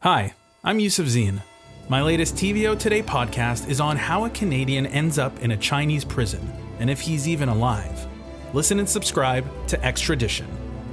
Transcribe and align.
Hi, 0.00 0.34
I'm 0.62 0.78
Yusuf 0.78 1.06
Zine. 1.06 1.40
My 1.88 2.02
latest 2.02 2.34
TVO 2.34 2.78
Today 2.78 3.02
podcast 3.02 3.66
is 3.68 3.80
on 3.80 3.96
how 3.96 4.26
a 4.26 4.30
Canadian 4.30 4.84
ends 4.86 5.18
up 5.18 5.38
in 5.40 5.52
a 5.52 5.56
Chinese 5.56 6.04
prison 6.04 6.52
and 6.78 6.90
if 6.90 7.00
he's 7.00 7.26
even 7.26 7.48
alive. 7.48 8.06
Listen 8.52 8.78
and 8.78 8.86
subscribe 8.88 9.46
to 9.68 9.82
Extradition. 9.82 10.46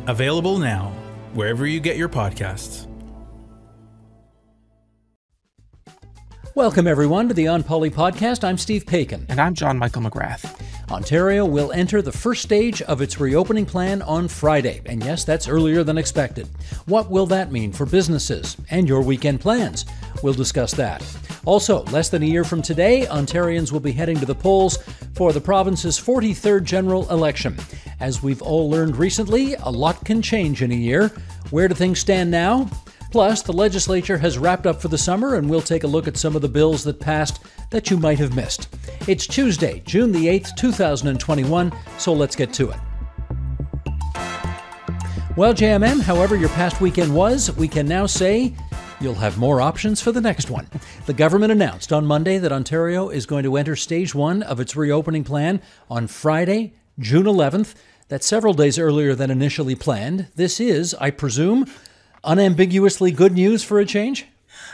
Available 0.07 0.57
now, 0.57 0.93
wherever 1.33 1.67
you 1.67 1.81
get 1.81 1.97
your 1.97 2.07
podcasts. 2.07 2.87
Welcome, 6.55 6.87
everyone, 6.87 7.27
to 7.27 7.33
the 7.33 7.49
On 7.49 7.61
Poly 7.61 7.89
podcast. 7.89 8.45
I'm 8.45 8.57
Steve 8.57 8.85
Paikin. 8.85 9.25
And 9.27 9.41
I'm 9.41 9.53
John 9.53 9.77
Michael 9.77 10.03
McGrath. 10.03 10.55
Ontario 10.91 11.45
will 11.45 11.71
enter 11.71 12.01
the 12.01 12.11
first 12.11 12.43
stage 12.43 12.81
of 12.83 13.01
its 13.01 13.19
reopening 13.19 13.65
plan 13.65 14.01
on 14.01 14.27
Friday. 14.27 14.81
And 14.85 15.03
yes, 15.03 15.23
that's 15.23 15.47
earlier 15.47 15.83
than 15.83 15.97
expected. 15.97 16.47
What 16.85 17.09
will 17.09 17.25
that 17.27 17.51
mean 17.51 17.71
for 17.71 17.85
businesses 17.85 18.57
and 18.69 18.87
your 18.87 19.01
weekend 19.01 19.39
plans? 19.39 19.85
We'll 20.21 20.33
discuss 20.33 20.73
that. 20.73 21.03
Also, 21.45 21.83
less 21.85 22.09
than 22.09 22.23
a 22.23 22.27
year 22.27 22.43
from 22.43 22.61
today, 22.61 23.05
Ontarians 23.09 23.71
will 23.71 23.79
be 23.79 23.91
heading 23.91 24.19
to 24.19 24.25
the 24.25 24.35
polls 24.35 24.77
for 25.15 25.33
the 25.33 25.41
province's 25.41 25.99
43rd 25.99 26.63
general 26.63 27.09
election. 27.09 27.57
As 27.99 28.23
we've 28.23 28.41
all 28.41 28.69
learned 28.69 28.97
recently, 28.97 29.55
a 29.55 29.69
lot 29.69 30.03
can 30.05 30.21
change 30.21 30.61
in 30.61 30.71
a 30.71 30.75
year. 30.75 31.11
Where 31.49 31.67
do 31.67 31.75
things 31.75 31.99
stand 31.99 32.31
now? 32.31 32.69
Plus, 33.11 33.43
the 33.43 33.53
legislature 33.53 34.17
has 34.17 34.39
wrapped 34.39 34.65
up 34.65 34.81
for 34.81 34.87
the 34.87 34.97
summer, 34.97 35.35
and 35.35 35.47
we'll 35.47 35.61
take 35.61 35.83
a 35.83 35.87
look 35.87 36.07
at 36.07 36.17
some 36.17 36.35
of 36.35 36.41
the 36.41 36.49
bills 36.49 36.83
that 36.83 36.99
passed 36.99 37.39
that 37.69 37.91
you 37.91 37.97
might 37.97 38.17
have 38.17 38.35
missed. 38.35 38.67
It's 39.05 39.27
Tuesday, 39.27 39.83
June 39.85 40.13
the 40.13 40.27
8th, 40.27 40.55
2021, 40.55 41.73
so 41.97 42.13
let's 42.13 42.37
get 42.37 42.53
to 42.53 42.69
it. 42.69 42.77
Well, 45.35 45.53
JMM, 45.53 45.99
however 45.99 46.37
your 46.37 46.47
past 46.49 46.79
weekend 46.79 47.13
was, 47.13 47.53
we 47.57 47.67
can 47.67 47.85
now 47.85 48.05
say 48.05 48.55
you'll 49.01 49.15
have 49.15 49.37
more 49.37 49.59
options 49.59 49.99
for 49.99 50.13
the 50.13 50.21
next 50.21 50.49
one. 50.49 50.69
The 51.05 51.11
government 51.11 51.51
announced 51.51 51.91
on 51.91 52.05
Monday 52.05 52.37
that 52.37 52.53
Ontario 52.53 53.09
is 53.09 53.25
going 53.25 53.43
to 53.43 53.57
enter 53.57 53.75
stage 53.75 54.15
one 54.15 54.41
of 54.41 54.61
its 54.61 54.73
reopening 54.73 55.25
plan 55.25 55.61
on 55.89 56.07
Friday, 56.07 56.71
June 56.97 57.25
11th. 57.25 57.75
That's 58.07 58.25
several 58.25 58.53
days 58.53 58.79
earlier 58.79 59.15
than 59.15 59.29
initially 59.29 59.75
planned. 59.75 60.27
This 60.35 60.61
is, 60.61 60.93
I 60.93 61.11
presume, 61.11 61.65
unambiguously 62.23 63.11
good 63.11 63.33
news 63.33 63.63
for 63.63 63.81
a 63.81 63.85
change? 63.85 64.27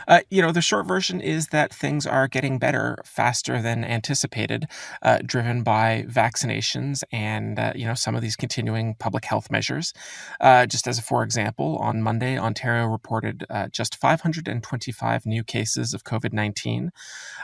Uh, 0.09 0.21
you 0.31 0.41
know, 0.41 0.51
the 0.51 0.61
short 0.61 0.87
version 0.87 1.21
is 1.21 1.47
that 1.49 1.73
things 1.73 2.07
are 2.07 2.27
getting 2.27 2.57
better 2.57 2.97
faster 3.05 3.61
than 3.61 3.85
anticipated, 3.85 4.65
uh, 5.03 5.19
driven 5.23 5.61
by 5.63 6.03
vaccinations 6.09 7.03
and, 7.11 7.59
uh, 7.59 7.71
you 7.75 7.85
know, 7.85 7.93
some 7.93 8.15
of 8.15 8.21
these 8.23 8.35
continuing 8.35 8.95
public 8.95 9.25
health 9.25 9.51
measures. 9.51 9.93
Uh, 10.41 10.65
just 10.65 10.87
as 10.87 10.97
a 10.97 11.03
for 11.03 11.23
example, 11.23 11.77
on 11.77 12.01
Monday, 12.01 12.39
Ontario 12.39 12.87
reported 12.87 13.45
uh, 13.51 13.67
just 13.69 13.95
525 13.97 15.27
new 15.27 15.43
cases 15.43 15.93
of 15.93 16.03
COVID 16.03 16.33
19. 16.33 16.91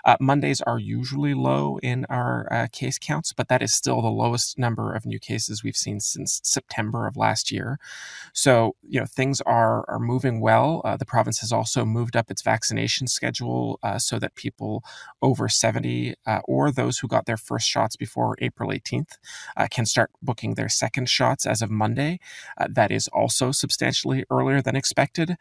Uh, 0.04 0.18
Mondays 0.20 0.62
are 0.62 0.80
usually 0.80 1.36
low 1.36 1.78
in 1.84 2.06
our 2.10 2.68
case 2.72 2.98
counts, 3.00 3.32
but 3.32 3.48
that 3.48 3.62
is 3.62 3.74
still 3.74 4.02
the 4.02 4.08
lowest 4.10 4.58
number 4.58 4.94
of 4.94 5.06
new 5.06 5.20
cases 5.20 5.64
we've 5.64 5.78
seen 5.78 6.00
since 6.00 6.42
September 6.44 7.06
of 7.08 7.16
last 7.16 7.52
year. 7.52 7.78
So, 8.34 8.76
you 8.88 9.00
know, 9.00 9.06
things 9.06 9.42
are, 9.42 9.86
are 9.88 10.00
moving 10.00 10.42
well. 10.42 10.82
the 11.00 11.06
province 11.06 11.40
has 11.42 11.52
also 11.52 11.86
moved 11.86 12.16
up 12.16 12.32
its 12.32 12.42
vaccination 12.56 13.06
schedule 13.08 13.80
uh, 13.84 14.00
so 14.00 14.16
that 14.20 14.36
people 14.36 14.74
over 15.22 15.46
70 15.50 16.16
uh, 16.26 16.40
or 16.46 16.72
those 16.72 17.00
who 17.00 17.08
got 17.16 17.26
their 17.26 17.42
first 17.50 17.68
shots 17.68 17.96
before 18.06 18.38
April 18.48 18.70
18th 18.78 19.14
uh, 19.58 19.68
can 19.76 19.86
start 19.86 20.10
booking 20.22 20.54
their 20.54 20.70
second 20.70 21.10
shots 21.10 21.46
as 21.46 21.62
of 21.62 21.70
Monday. 21.70 22.20
Uh, 22.58 22.68
that 22.70 22.92
is 22.92 23.08
also 23.10 23.52
substantially 23.52 24.24
earlier 24.30 24.62
than 24.62 24.76
expected 24.76 25.36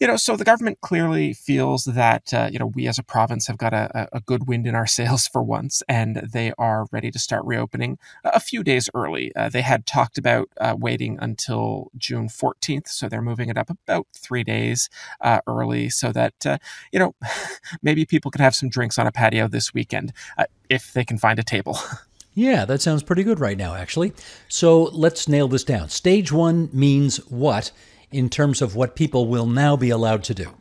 you 0.00 0.06
know, 0.06 0.16
so 0.16 0.36
the 0.36 0.44
government 0.44 0.80
clearly 0.80 1.32
feels 1.32 1.84
that 1.84 2.32
uh, 2.34 2.48
you 2.50 2.58
know 2.58 2.66
we 2.66 2.86
as 2.86 2.98
a 2.98 3.02
province 3.02 3.46
have 3.46 3.58
got 3.58 3.72
a, 3.72 4.08
a, 4.12 4.20
good 4.20 4.48
wind 4.48 4.66
in 4.66 4.74
our 4.74 4.86
sails 4.98 5.26
for 5.26 5.42
once, 5.42 5.82
and 5.88 6.16
they 6.16 6.52
are 6.58 6.86
ready 6.92 7.10
to 7.10 7.18
start 7.18 7.44
reopening 7.44 7.98
a 8.24 8.40
few 8.40 8.62
days 8.62 8.88
early. 8.94 9.34
Uh, 9.36 9.48
they 9.48 9.62
had 9.62 9.86
talked 9.86 10.18
about 10.18 10.48
uh, 10.60 10.74
waiting 10.78 11.18
until 11.20 11.90
June 11.96 12.28
14th, 12.28 12.88
so 12.88 13.08
they're 13.08 13.22
moving 13.22 13.48
it 13.48 13.58
up 13.58 13.70
about 13.70 14.06
three 14.16 14.44
days 14.44 14.88
uh, 15.20 15.40
early, 15.46 15.88
so 15.88 16.12
that 16.12 16.34
uh, 16.46 16.58
you 16.92 16.98
know 16.98 17.14
maybe 17.82 18.04
people 18.04 18.30
can 18.30 18.42
have 18.42 18.54
some 18.54 18.68
drinks 18.68 18.98
on 18.98 19.06
a 19.06 19.12
patio 19.12 19.48
this 19.48 19.72
weekend 19.72 20.12
uh, 20.38 20.44
if 20.68 20.92
they 20.92 21.04
can 21.04 21.18
find 21.18 21.38
a 21.38 21.44
table. 21.44 21.78
Yeah, 22.36 22.64
that 22.64 22.82
sounds 22.82 23.04
pretty 23.04 23.22
good 23.22 23.38
right 23.38 23.56
now, 23.56 23.74
actually. 23.76 24.12
So 24.48 24.84
let's 24.84 25.28
nail 25.28 25.46
this 25.46 25.62
down. 25.62 25.88
Stage 25.88 26.32
one 26.32 26.68
means 26.72 27.18
what? 27.28 27.70
In 28.14 28.30
terms 28.30 28.62
of 28.62 28.76
what 28.76 28.94
people 28.94 29.26
will 29.26 29.46
now 29.46 29.76
be 29.76 29.90
allowed 29.90 30.22
to 30.24 30.34
do? 30.34 30.54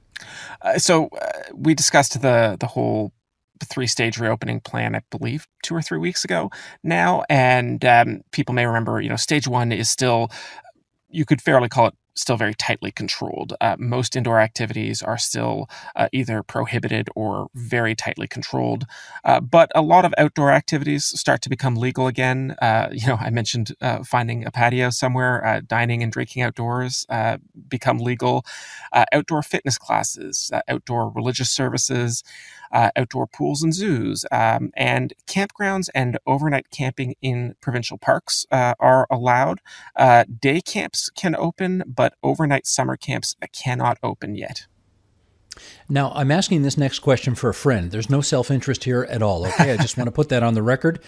Uh, 0.62 0.80
so 0.80 1.08
uh, 1.08 1.32
we 1.54 1.74
discussed 1.74 2.22
the 2.22 2.58
the 2.60 2.68
whole 2.68 3.14
three 3.64 3.88
stage 3.88 4.18
reopening 4.18 4.60
plan, 4.60 4.96
I 4.96 5.02
believe, 5.10 5.48
two 5.64 5.76
or 5.76 5.82
three 5.82 6.00
weeks 6.00 6.26
ago 6.26 6.50
now, 6.84 7.24
and 7.30 7.84
um, 7.86 8.22
people 8.32 8.54
may 8.54 8.66
remember. 8.66 9.00
You 9.00 9.10
know, 9.10 9.16
stage 9.16 9.48
one 9.48 9.72
is 9.72 9.90
still 9.90 10.30
you 11.10 11.26
could 11.26 11.42
fairly 11.42 11.70
call 11.70 11.88
it 11.88 11.94
still 12.16 12.38
very 12.38 12.54
tightly 12.54 12.92
controlled. 12.92 13.54
Uh, 13.60 13.76
most 13.80 14.16
indoor 14.16 14.40
activities 14.40 15.02
are 15.02 15.18
still 15.18 15.70
uh, 15.96 16.08
either 16.12 16.44
prohibited 16.44 17.10
or 17.16 17.48
very 17.56 17.96
tightly 17.96 18.28
controlled. 18.28 18.86
Uh, 19.24 19.40
but 19.40 19.72
a 19.76 19.82
lot 19.82 20.06
of 20.06 20.14
outdoor 20.18 20.52
activities 20.52 21.06
start 21.06 21.42
to 21.42 21.50
become 21.50 21.76
legal 21.76 22.08
again. 22.08 22.56
Uh, 22.62 22.90
you 22.92 23.08
know, 23.08 23.16
I 23.16 23.30
mentioned 23.30 23.74
uh, 23.82 24.04
finding 24.04 24.46
a 24.46 24.52
patio 24.52 24.90
somewhere, 24.90 25.46
uh, 25.46 25.62
dining 25.66 26.04
and 26.04 26.12
drinking 26.12 26.44
outdoors 26.44 27.06
become 27.68 27.98
legal. 27.98 28.46
outdoor 29.14 29.44
fitness 29.44 29.78
classes, 29.78 30.52
outdoor 30.68 31.10
religious 31.10 31.50
services 31.50 32.24
uh, 32.74 32.90
outdoor 32.96 33.28
pools 33.28 33.64
and 33.64 33.74
zoos, 33.74 34.26
um, 34.32 34.72
and 34.76 35.14
campgrounds 35.28 35.90
and 35.96 36.18
overnight 36.26 36.70
camping 36.72 37.16
in 37.22 37.56
provincial 37.62 37.98
parks 37.98 38.46
uh, 38.52 38.74
are 38.80 39.08
allowed. 39.10 39.60
Uh, 39.96 40.26
day 40.42 40.60
camps 40.60 41.10
can 41.16 41.36
open, 41.36 41.84
but 41.88 42.16
overnight 42.24 42.66
summer 42.66 42.98
camps 42.98 43.36
cannot 43.54 43.98
open 44.04 44.36
yet. 44.36 44.66
Now, 45.88 46.12
I'm 46.16 46.32
asking 46.32 46.64
this 46.64 46.78
next 46.78 47.00
question 47.00 47.36
for 47.36 47.50
a 47.50 47.54
friend. 47.54 47.92
There's 47.92 48.10
no 48.10 48.22
self 48.22 48.50
interest 48.50 48.84
here 48.84 49.04
at 49.04 49.22
all, 49.22 49.46
okay? 49.46 49.72
I 49.72 49.78
just 49.78 49.98
want 49.98 50.08
to 50.08 50.12
put 50.12 50.30
that 50.30 50.44
on 50.44 50.56
the 50.56 50.64
record. 50.64 51.00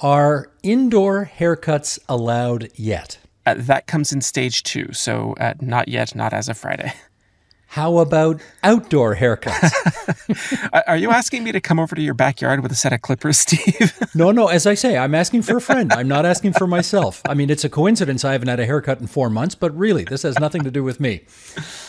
Are 0.00 0.52
indoor 0.62 1.28
haircuts 1.38 1.98
allowed 2.08 2.70
yet? 2.76 3.18
Uh, 3.44 3.54
that 3.58 3.86
comes 3.86 4.12
in 4.12 4.20
stage 4.20 4.62
two, 4.62 4.92
so 4.92 5.34
uh, 5.40 5.54
not 5.60 5.88
yet, 5.88 6.14
not 6.14 6.32
as 6.32 6.48
of 6.48 6.56
Friday. 6.56 6.92
How 7.72 7.98
about 7.98 8.40
outdoor 8.64 9.14
haircuts? 9.14 10.72
Are 10.86 10.96
you 10.96 11.10
asking 11.10 11.44
me 11.44 11.52
to 11.52 11.60
come 11.60 11.78
over 11.78 11.94
to 11.94 12.00
your 12.00 12.14
backyard 12.14 12.62
with 12.62 12.72
a 12.72 12.74
set 12.74 12.94
of 12.94 13.02
clippers, 13.02 13.38
Steve? 13.46 13.92
no, 14.14 14.30
no. 14.30 14.46
As 14.48 14.66
I 14.66 14.72
say, 14.72 14.96
I'm 14.96 15.14
asking 15.14 15.42
for 15.42 15.58
a 15.58 15.60
friend. 15.60 15.92
I'm 15.92 16.08
not 16.08 16.24
asking 16.24 16.54
for 16.54 16.66
myself. 16.66 17.20
I 17.28 17.34
mean, 17.34 17.50
it's 17.50 17.64
a 17.64 17.68
coincidence 17.68 18.24
I 18.24 18.32
haven't 18.32 18.48
had 18.48 18.58
a 18.58 18.64
haircut 18.64 19.00
in 19.00 19.06
four 19.06 19.28
months, 19.28 19.54
but 19.54 19.76
really, 19.76 20.04
this 20.04 20.22
has 20.22 20.38
nothing 20.38 20.64
to 20.64 20.70
do 20.70 20.82
with 20.82 20.98
me. 20.98 21.26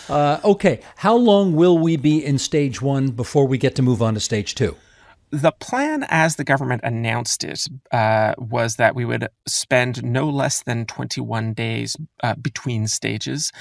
Uh, 0.10 0.42
okay. 0.44 0.82
How 0.98 1.16
long 1.16 1.56
will 1.56 1.78
we 1.78 1.96
be 1.96 2.24
in 2.26 2.38
stage 2.40 2.82
one 2.82 3.12
before 3.12 3.48
we 3.48 3.58
get 3.58 3.76
to 3.78 3.82
move 3.82 4.02
on 4.02 4.16
to 4.16 4.20
stage 4.20 4.56
two? 4.56 4.76
The 5.32 5.52
plan 5.52 6.06
as 6.10 6.36
the 6.36 6.44
government 6.44 6.82
announced 6.84 7.44
it 7.44 7.68
uh, 7.92 8.34
was 8.38 8.78
that 8.78 8.96
we 8.96 9.06
would 9.06 9.28
spend 9.48 10.04
no 10.04 10.28
less 10.28 10.64
than 10.64 10.86
21 10.86 11.54
days 11.54 11.96
uh, 12.24 12.36
between 12.36 12.88
stages, 12.88 13.52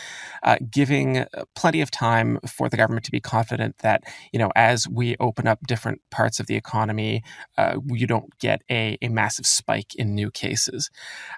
uh, 0.43 0.57
giving 0.71 1.27
plenty 1.55 1.81
of 1.81 1.91
time 1.91 2.39
for 2.47 2.69
the 2.69 2.77
government 2.77 3.05
to 3.05 3.11
be 3.11 3.21
confident 3.21 3.79
that, 3.79 4.03
you 4.33 4.39
know, 4.39 4.51
as 4.57 4.89
we 4.89 5.17
open 5.21 5.47
up 5.47 5.67
different 5.67 6.01
parts 6.11 6.41
of 6.41 6.47
the 6.47 6.57
economy, 6.57 7.23
uh, 7.59 7.79
you 7.87 8.07
don't 8.07 8.39
get 8.39 8.63
a, 8.71 8.97
a, 9.03 9.09
massive 9.09 9.47
spike 9.47 9.95
in 9.97 10.15
new 10.15 10.31
cases. 10.31 10.91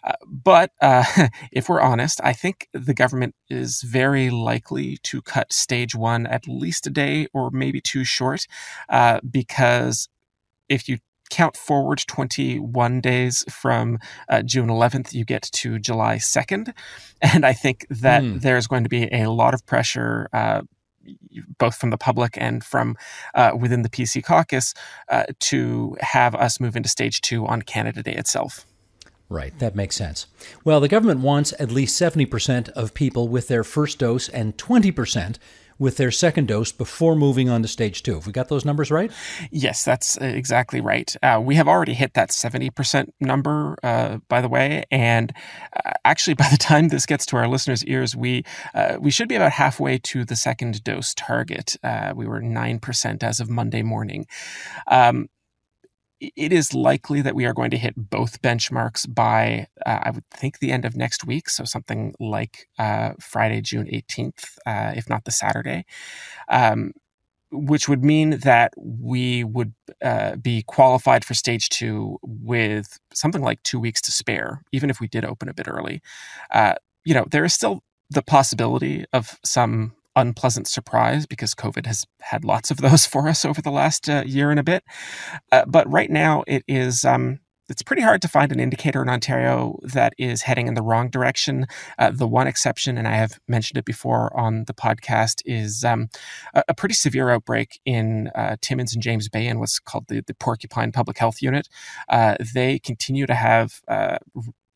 Uh, 0.05 0.13
but 0.27 0.71
uh, 0.81 1.05
if 1.53 1.69
we're 1.69 1.81
honest, 1.81 2.21
I 2.23 2.35
think 2.35 2.69
the 2.73 2.95
government 2.95 3.35
is 3.49 3.83
very 3.83 4.31
likely 4.31 4.99
to 5.05 5.23
cut 5.23 5.53
stage 5.53 5.95
one 5.95 6.27
at 6.27 6.47
least 6.47 6.87
a 6.87 6.91
day 6.91 7.27
or 7.33 7.51
maybe 7.51 7.81
two 7.81 8.05
short 8.05 8.47
because 9.31 10.09
if 10.71 10.89
you 10.89 10.99
count 11.31 11.57
forward 11.57 12.03
21 12.07 13.01
days 13.01 13.45
from 13.49 13.99
uh, 14.29 14.43
June 14.43 14.69
11th, 14.69 15.13
you 15.13 15.25
get 15.25 15.43
to 15.43 15.79
July 15.79 16.17
2nd. 16.17 16.73
And 17.23 17.45
I 17.45 17.53
think 17.53 17.87
that 17.91 18.23
mm. 18.23 18.41
there's 18.41 18.67
going 18.67 18.83
to 18.85 18.89
be 18.89 19.05
a 19.13 19.31
lot 19.31 19.53
of 19.53 19.67
pressure. 19.67 20.29
Uh, 20.33 20.63
both 21.59 21.77
from 21.77 21.91
the 21.91 21.99
public 21.99 22.37
and 22.37 22.63
from 22.63 22.97
uh, 23.35 23.53
within 23.59 23.83
the 23.83 23.89
PC 23.89 24.23
caucus, 24.23 24.75
uh, 25.09 25.25
to 25.41 25.97
have 26.01 26.35
us 26.35 26.61
move 26.61 26.77
into 26.77 26.89
stage 26.89 27.21
two 27.21 27.47
on 27.47 27.63
Canada 27.63 28.03
Day 28.03 28.13
itself. 28.13 28.67
Right, 29.29 29.59
that 29.61 29.75
makes 29.75 29.97
sense. 29.97 30.27
Well, 30.65 30.79
the 30.79 30.89
government 30.89 31.21
wants 31.21 31.55
at 31.59 31.71
least 31.71 32.01
70% 32.01 32.69
of 32.71 32.95
people 32.95 33.29
with 33.29 33.49
their 33.49 33.65
first 33.65 33.99
dose 33.99 34.29
and 34.29 34.57
20% 34.57 35.39
with 35.81 35.97
their 35.97 36.11
second 36.11 36.47
dose 36.47 36.71
before 36.71 37.17
moving 37.17 37.49
on 37.49 37.63
to 37.63 37.69
stage 37.69 38.03
two. 38.05 38.15
Have 38.15 38.27
we 38.27 38.33
got 38.33 38.49
those 38.49 38.65
numbers 38.65 38.91
right? 38.91 39.11
Yes, 39.51 39.83
that's 39.83 40.21
uh, 40.21 40.25
exactly 40.27 40.81
right. 40.81 41.17
Uh, 41.23 41.41
we 41.43 41.55
have 41.57 41.67
already 41.67 41.95
hit 41.95 42.15
that 42.15 42.29
70% 42.29 43.09
number, 43.19 43.77
uh, 43.83 44.19
by 44.29 44.43
the 44.43 44.49
way. 44.49 44.85
And 44.91 45.33
uh, 45.85 45.93
actually, 46.05 46.35
by 46.45 46.49
the 46.51 46.59
time 46.59 46.89
this 46.89 47.07
gets 47.07 47.25
to 47.27 47.37
our 47.39 47.49
listeners' 47.49 47.85
ears, 47.87 48.15
we, 48.15 48.45
uh, 48.75 48.99
we 49.01 49.11
should 49.11 49.29
be 49.29 49.37
about 49.37 49.53
halfway 49.53 49.99
to 49.99 50.25
the 50.25 50.37
second 50.37 50.85
dose 50.85 51.15
target. 51.15 51.77
Uh, 51.83 52.13
we 52.15 52.27
were 52.27 52.43
9% 52.43 53.23
as 53.23 53.41
of 53.41 53.49
Monday 53.49 53.83
morning. 53.83 54.27
Um, 54.87 55.29
it 56.21 56.53
is 56.53 56.75
likely 56.75 57.23
that 57.23 57.35
we 57.35 57.47
are 57.47 57.55
going 57.55 57.71
to 57.71 57.79
hit 57.79 57.95
both 57.97 58.43
benchmarks 58.43 59.13
by, 59.13 59.67
uh, 59.87 60.01
I 60.03 60.11
would 60.11 60.29
think, 60.31 60.59
the 60.59 60.71
end 60.71 60.85
of 60.85 60.97
next 60.97 61.27
week. 61.27 61.49
So 61.49 61.65
something 61.65 62.15
like 62.21 62.69
uh, 62.79 63.13
Friday, 63.21 63.61
June 63.63 63.87
18th, 63.87 64.59
uh, 64.67 64.93
if 64.95 65.09
not 65.09 65.25
the 65.25 65.31
Saturday, 65.31 65.87
um, 66.49 66.93
which 67.53 67.89
would 67.89 68.05
mean 68.05 68.39
that 68.39 68.73
we 68.77 69.45
would 69.45 69.73
uh, 70.03 70.37
be 70.37 70.63
qualified 70.63 71.25
for 71.25 71.35
stage 71.35 71.69
two 71.69 72.19
with 72.23 72.99
something 73.13 73.43
like 73.43 73.63
two 73.63 73.81
weeks 73.81 74.01
to 74.03 74.13
spare, 74.13 74.63
even 74.73 74.91
if 74.91 75.01
we 75.01 75.09
did 75.09 75.25
open 75.25 75.49
a 75.49 75.55
bit 75.55 75.69
early. 75.69 76.01
Uh, 76.53 76.75
you 77.05 77.15
know, 77.15 77.27
there 77.31 77.45
is 77.45 77.55
still 77.55 77.83
the 78.11 78.23
possibility 78.23 79.05
of 79.13 79.39
some 79.45 79.95
unpleasant 80.21 80.69
surprise 80.69 81.27
because 81.27 81.55
COVID 81.55 81.87
has 81.87 82.07
had 82.21 82.45
lots 82.45 82.71
of 82.71 82.79
those 82.79 83.07
for 83.13 83.29
us 83.29 83.45
over 83.45 83.63
the 83.63 83.71
last 83.71 84.09
uh, 84.09 84.23
year 84.27 84.51
and 84.51 84.61
a 84.61 84.65
bit. 84.65 84.85
Uh, 85.51 85.65
but 85.67 85.91
right 85.91 86.11
now, 86.11 86.45
it 86.47 86.65
is. 86.69 87.05
Um, 87.05 87.41
it's 87.71 87.83
pretty 87.83 88.03
hard 88.03 88.21
to 88.23 88.29
find 88.29 88.51
an 88.51 88.59
indicator 88.59 89.01
in 89.01 89.09
Ontario 89.09 89.79
that 89.85 90.13
is 90.19 90.43
heading 90.43 90.67
in 90.67 90.75
the 90.75 90.83
wrong 90.83 91.09
direction. 91.09 91.67
Uh, 91.99 92.11
the 92.11 92.27
one 92.27 92.49
exception, 92.49 92.99
and 92.99 93.07
I 93.07 93.15
have 93.15 93.39
mentioned 93.47 93.79
it 93.79 93.85
before 93.85 94.37
on 94.37 94.65
the 94.65 94.75
podcast, 94.75 95.41
is 95.45 95.85
um, 95.85 96.09
a, 96.53 96.65
a, 96.69 96.75
pretty 96.75 96.95
severe 96.95 97.31
outbreak 97.31 97.79
in 97.87 98.29
uh, 98.35 98.57
Timmins 98.61 98.93
and 98.93 99.03
James 99.03 99.29
Bay 99.29 99.47
in 99.47 99.61
what's 99.61 99.79
called 99.79 100.07
the, 100.09 100.21
the 100.27 100.35
Porcupine 100.35 100.91
Public 100.91 101.19
Health 101.19 101.41
Unit. 101.41 101.69
Uh, 102.09 102.35
they 102.55 102.81
continue 102.81 103.25
to 103.27 103.35
have, 103.35 103.81
uh, 103.87 104.19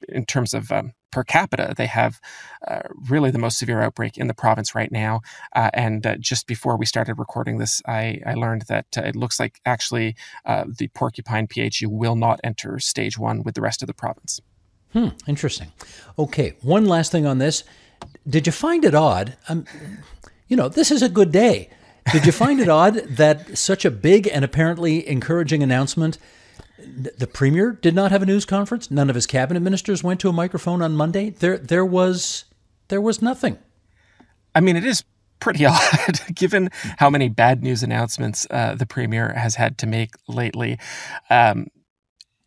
in 0.08 0.24
terms 0.26 0.54
of 0.54 0.70
um, 0.72 0.92
per 1.14 1.22
capita, 1.22 1.74
they 1.76 1.86
have 1.86 2.20
uh, 2.66 2.80
really 3.08 3.30
the 3.30 3.38
most 3.38 3.58
severe 3.58 3.80
outbreak 3.80 4.18
in 4.18 4.26
the 4.26 4.34
province 4.34 4.74
right 4.74 4.90
now. 4.90 5.20
Uh, 5.54 5.70
and 5.72 6.04
uh, 6.06 6.16
just 6.16 6.46
before 6.46 6.76
we 6.76 6.84
started 6.84 7.14
recording 7.18 7.58
this, 7.58 7.80
I, 7.86 8.20
I 8.26 8.34
learned 8.34 8.62
that 8.62 8.86
uh, 8.98 9.02
it 9.02 9.14
looks 9.14 9.38
like 9.38 9.60
actually 9.64 10.16
uh, 10.44 10.64
the 10.66 10.88
Porcupine 10.88 11.46
PHU 11.46 11.88
will 11.88 12.16
not 12.16 12.40
enter 12.42 12.78
stage 12.80 13.16
one 13.16 13.44
with 13.44 13.54
the 13.54 13.60
rest 13.60 13.80
of 13.82 13.86
the 13.86 13.94
province. 13.94 14.40
Hmm, 14.92 15.08
interesting. 15.26 15.72
Okay, 16.18 16.56
one 16.62 16.86
last 16.86 17.12
thing 17.12 17.26
on 17.26 17.38
this. 17.38 17.64
Did 18.28 18.46
you 18.46 18.52
find 18.52 18.84
it 18.84 18.94
odd? 18.94 19.36
Um, 19.48 19.66
you 20.48 20.56
know, 20.56 20.68
this 20.68 20.90
is 20.90 21.02
a 21.02 21.08
good 21.08 21.30
day. 21.30 21.70
Did 22.12 22.26
you 22.26 22.32
find 22.32 22.60
it 22.60 22.68
odd 22.80 22.94
that 23.08 23.56
such 23.56 23.84
a 23.84 23.90
big 23.90 24.26
and 24.26 24.44
apparently 24.44 25.06
encouraging 25.08 25.62
announcement 25.62 26.18
the 26.78 27.26
premier 27.26 27.72
did 27.72 27.94
not 27.94 28.10
have 28.10 28.22
a 28.22 28.26
news 28.26 28.44
conference. 28.44 28.90
None 28.90 29.08
of 29.08 29.14
his 29.14 29.26
cabinet 29.26 29.60
ministers 29.60 30.02
went 30.02 30.20
to 30.20 30.28
a 30.28 30.32
microphone 30.32 30.82
on 30.82 30.96
Monday. 30.96 31.30
There, 31.30 31.56
there 31.56 31.84
was, 31.84 32.44
there 32.88 33.00
was 33.00 33.22
nothing. 33.22 33.58
I 34.54 34.60
mean, 34.60 34.76
it 34.76 34.84
is 34.84 35.04
pretty 35.40 35.64
odd 35.66 36.20
given 36.34 36.70
how 36.98 37.10
many 37.10 37.28
bad 37.28 37.62
news 37.62 37.82
announcements 37.82 38.46
uh, 38.50 38.74
the 38.74 38.86
premier 38.86 39.32
has 39.34 39.54
had 39.54 39.78
to 39.78 39.86
make 39.86 40.10
lately. 40.28 40.78
Um, 41.30 41.68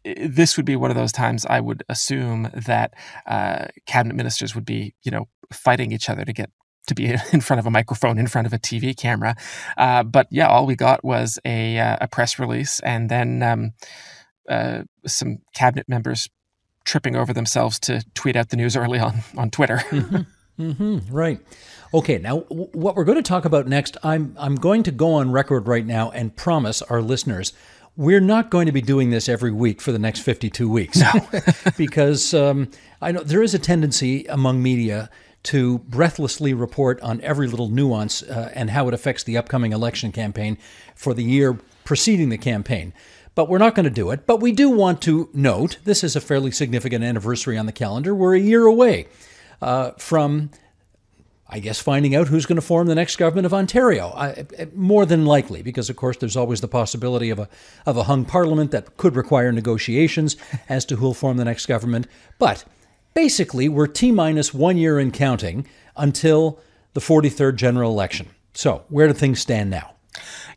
this 0.04 0.56
would 0.56 0.66
be 0.66 0.76
one 0.76 0.90
of 0.90 0.98
those 0.98 1.12
times 1.12 1.46
I 1.46 1.60
would 1.60 1.84
assume 1.90 2.50
that 2.54 2.94
uh, 3.26 3.66
cabinet 3.86 4.16
ministers 4.16 4.56
would 4.56 4.66
be, 4.66 4.94
you 5.04 5.12
know, 5.12 5.28
fighting 5.52 5.92
each 5.92 6.10
other 6.10 6.24
to 6.24 6.34
get 6.34 6.50
to 6.88 6.96
be 6.96 7.06
in 7.34 7.42
front 7.42 7.60
of 7.60 7.66
a 7.66 7.72
microphone, 7.72 8.18
in 8.18 8.28
front 8.28 8.48
of 8.48 8.54
a 8.54 8.60
TV 8.60 8.96
camera. 8.96 9.36
Uh, 9.78 10.04
but 10.04 10.28
yeah, 10.32 10.48
all 10.48 10.66
we 10.66 10.76
got 10.76 11.04
was 11.04 11.40
a, 11.46 11.78
uh, 11.78 11.98
a 12.02 12.08
press 12.08 12.40
release 12.40 12.80
and 12.82 13.10
then 13.10 13.44
um, 13.44 13.74
uh, 14.48 14.84
some 15.06 15.40
cabinet 15.54 15.88
members 15.88 16.28
tripping 16.86 17.16
over 17.16 17.34
themselves 17.34 17.80
to 17.80 18.04
tweet 18.14 18.36
out 18.36 18.50
the 18.50 18.58
news 18.58 18.76
early 18.76 19.00
on 19.00 19.16
on 19.38 19.50
Twitter. 19.50 19.78
mm-hmm. 19.90 20.22
Mm-hmm. 20.62 21.14
Right. 21.16 21.40
Okay. 21.94 22.18
Now, 22.18 22.40
w- 22.42 22.70
what 22.74 22.96
we're 22.96 23.04
going 23.04 23.18
to 23.18 23.22
talk 23.22 23.46
about 23.46 23.68
next, 23.68 23.98
I'm 24.04 24.36
I'm 24.40 24.56
going 24.56 24.84
to 24.84 24.92
go 24.92 25.14
on 25.14 25.32
record 25.32 25.68
right 25.68 25.86
now 25.86 26.10
and 26.12 26.36
promise 26.36 26.82
our 26.82 27.02
listeners 27.02 27.54
we're 27.98 28.22
not 28.22 28.52
going 28.52 28.68
to 28.68 28.72
be 28.72 28.82
doing 28.82 29.10
this 29.10 29.28
every 29.28 29.52
week 29.52 29.82
for 29.82 29.92
the 29.92 30.00
next 30.00 30.20
52 30.20 30.70
weeks. 30.70 31.00
No. 31.00 31.12
because 31.78 32.34
um, 32.34 32.70
I 33.02 33.12
know 33.12 33.24
there 33.24 33.42
is 33.42 33.54
a 33.54 33.60
tendency 33.60 34.26
among 34.28 34.62
media 34.62 35.10
to 35.44 35.80
breathlessly 35.80 36.54
report 36.54 37.02
on 37.02 37.20
every 37.22 37.48
little 37.48 37.70
nuance 37.70 38.22
uh, 38.22 38.52
and 38.54 38.70
how 38.70 38.88
it 38.88 38.94
affects 38.94 39.24
the 39.24 39.38
upcoming 39.38 39.72
election 39.72 40.12
campaign 40.12 40.58
for 40.96 41.14
the 41.14 41.24
year 41.24 41.58
preceding 41.84 42.30
the 42.30 42.38
campaign 42.38 42.94
but 43.38 43.48
we're 43.48 43.60
not 43.60 43.76
going 43.76 43.84
to 43.84 43.92
do 43.92 44.10
it. 44.10 44.26
But 44.26 44.42
we 44.42 44.52
do 44.52 44.68
want 44.68 45.00
to 45.04 45.30
note 45.32 45.78
this 45.84 46.04
is 46.04 46.16
a 46.16 46.20
fairly 46.20 46.50
significant 46.50 47.04
anniversary 47.04 47.56
on 47.56 47.68
the 47.68 47.72
calendar. 47.72 48.16
We're 48.16 48.36
a 48.36 48.40
year 48.40 48.66
away 48.66 49.06
uh, 49.62 49.92
from, 49.92 50.50
I 51.48 51.60
guess, 51.60 51.80
finding 51.80 52.16
out 52.16 52.30
who's 52.30 52.48
going 52.48 52.56
to 52.56 52.64
form 52.64 52.88
the 52.88 52.96
next 52.96 53.18
government 53.18 53.46
of 53.46 53.54
Ontario. 53.54 54.08
I, 54.08 54.48
more 54.74 55.06
than 55.06 55.28
likely, 55.28 55.62
because 55.62 55.88
of 55.88 55.96
course 55.96 56.18
there's 56.18 56.36
always 56.36 56.62
the 56.62 56.68
possibility 56.68 57.30
of 57.30 57.38
a 57.38 57.48
of 57.86 57.96
a 57.96 58.04
hung 58.06 58.26
parliament 58.26 58.72
that 58.72 58.98
could 58.98 59.16
require 59.16 59.52
negotiations 59.52 60.36
as 60.68 60.84
to 60.86 60.96
who'll 60.96 61.14
form 61.14 61.38
the 61.38 61.46
next 61.46 61.68
government. 61.68 62.08
But 62.40 62.66
basically, 63.14 63.70
we're 63.70 63.86
t 63.86 64.12
minus 64.12 64.52
one 64.52 64.78
year 64.78 65.00
in 65.00 65.12
counting 65.12 65.68
until 65.96 66.60
the 66.96 67.02
43rd 67.02 67.58
general 67.58 67.92
election. 67.92 68.30
So 68.56 68.84
where 68.90 69.08
do 69.08 69.14
things 69.14 69.40
stand 69.40 69.70
now? 69.70 69.97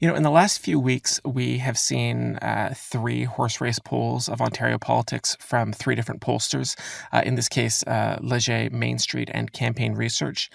You 0.01 0.09
know, 0.09 0.15
in 0.15 0.23
the 0.23 0.31
last 0.31 0.61
few 0.61 0.81
weeks, 0.81 1.21
we 1.25 1.59
have 1.59 1.79
seen 1.79 2.37
uh, 2.37 2.73
three 2.77 3.25
horse 3.25 3.61
race 3.61 3.79
polls 3.79 4.29
of 4.29 4.41
Ontario 4.41 4.79
politics 4.79 5.37
from 5.41 5.73
three 5.73 5.95
different 5.95 6.21
pollsters. 6.21 6.79
Uh, 7.13 7.23
in 7.25 7.35
this 7.35 7.49
case, 7.49 7.83
uh, 7.87 8.19
Leger, 8.21 8.69
Mainstreet, 8.71 9.31
and 9.33 9.53
Campaign 9.53 9.95
Research. 9.95 10.51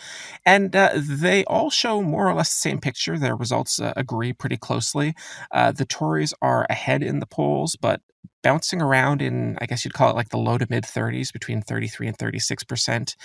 And 0.46 0.76
uh, 0.76 0.92
they 0.96 1.44
all 1.46 1.70
show 1.70 2.02
more 2.02 2.28
or 2.28 2.34
less 2.34 2.50
the 2.50 2.70
same 2.70 2.80
picture. 2.80 3.18
Their 3.18 3.36
results 3.36 3.80
uh, 3.80 3.94
agree 3.96 4.34
pretty 4.34 4.58
closely. 4.58 5.16
Uh, 5.52 5.72
the 5.72 5.86
Tories 5.86 6.34
are 6.42 6.66
ahead 6.70 7.04
in 7.04 7.20
the 7.20 7.26
polls, 7.28 7.76
but 7.76 8.02
bouncing 8.44 8.82
around 8.82 9.22
in, 9.22 9.58
I 9.62 9.66
guess 9.66 9.84
you'd 9.84 9.94
call 9.94 10.10
it 10.10 10.16
like 10.16 10.30
the 10.30 10.38
low 10.38 10.58
to 10.58 10.68
mid 10.70 10.84
30s, 10.84 11.32
between 11.32 11.62
33 11.62 12.08
and 12.08 12.18
36%. 12.18 13.16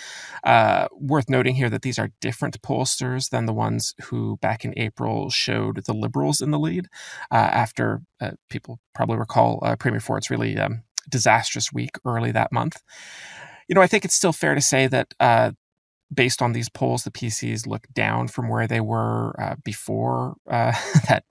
Uh, 0.44 0.88
worth 0.92 1.28
noting 1.28 1.54
here 1.54 1.70
that 1.70 1.82
these 1.82 1.98
are 1.98 2.10
different 2.20 2.60
pollsters 2.62 3.30
than 3.30 3.46
the 3.46 3.52
ones 3.52 3.94
who 4.04 4.36
back 4.38 4.64
in 4.64 4.74
April 4.76 5.30
showed 5.30 5.84
the 5.84 5.94
Liberals 5.94 6.40
in 6.40 6.50
the 6.50 6.58
lead 6.58 6.86
uh, 7.30 7.34
after 7.34 8.02
uh, 8.20 8.32
people 8.48 8.80
probably 8.94 9.16
recall 9.16 9.60
uh, 9.62 9.76
Premier 9.76 10.00
Ford's 10.00 10.30
really 10.30 10.58
um, 10.58 10.82
disastrous 11.08 11.72
week 11.72 11.98
early 12.04 12.32
that 12.32 12.52
month. 12.52 12.82
You 13.68 13.74
know, 13.74 13.82
I 13.82 13.86
think 13.86 14.04
it's 14.04 14.14
still 14.14 14.32
fair 14.32 14.54
to 14.54 14.60
say 14.60 14.86
that 14.88 15.14
uh, 15.20 15.52
based 16.12 16.42
on 16.42 16.52
these 16.52 16.68
polls, 16.68 17.04
the 17.04 17.10
PCs 17.10 17.66
look 17.66 17.86
down 17.92 18.28
from 18.28 18.48
where 18.48 18.66
they 18.66 18.80
were 18.80 19.34
uh, 19.40 19.56
before 19.64 20.34
uh, 20.48 20.72
that 21.08 21.24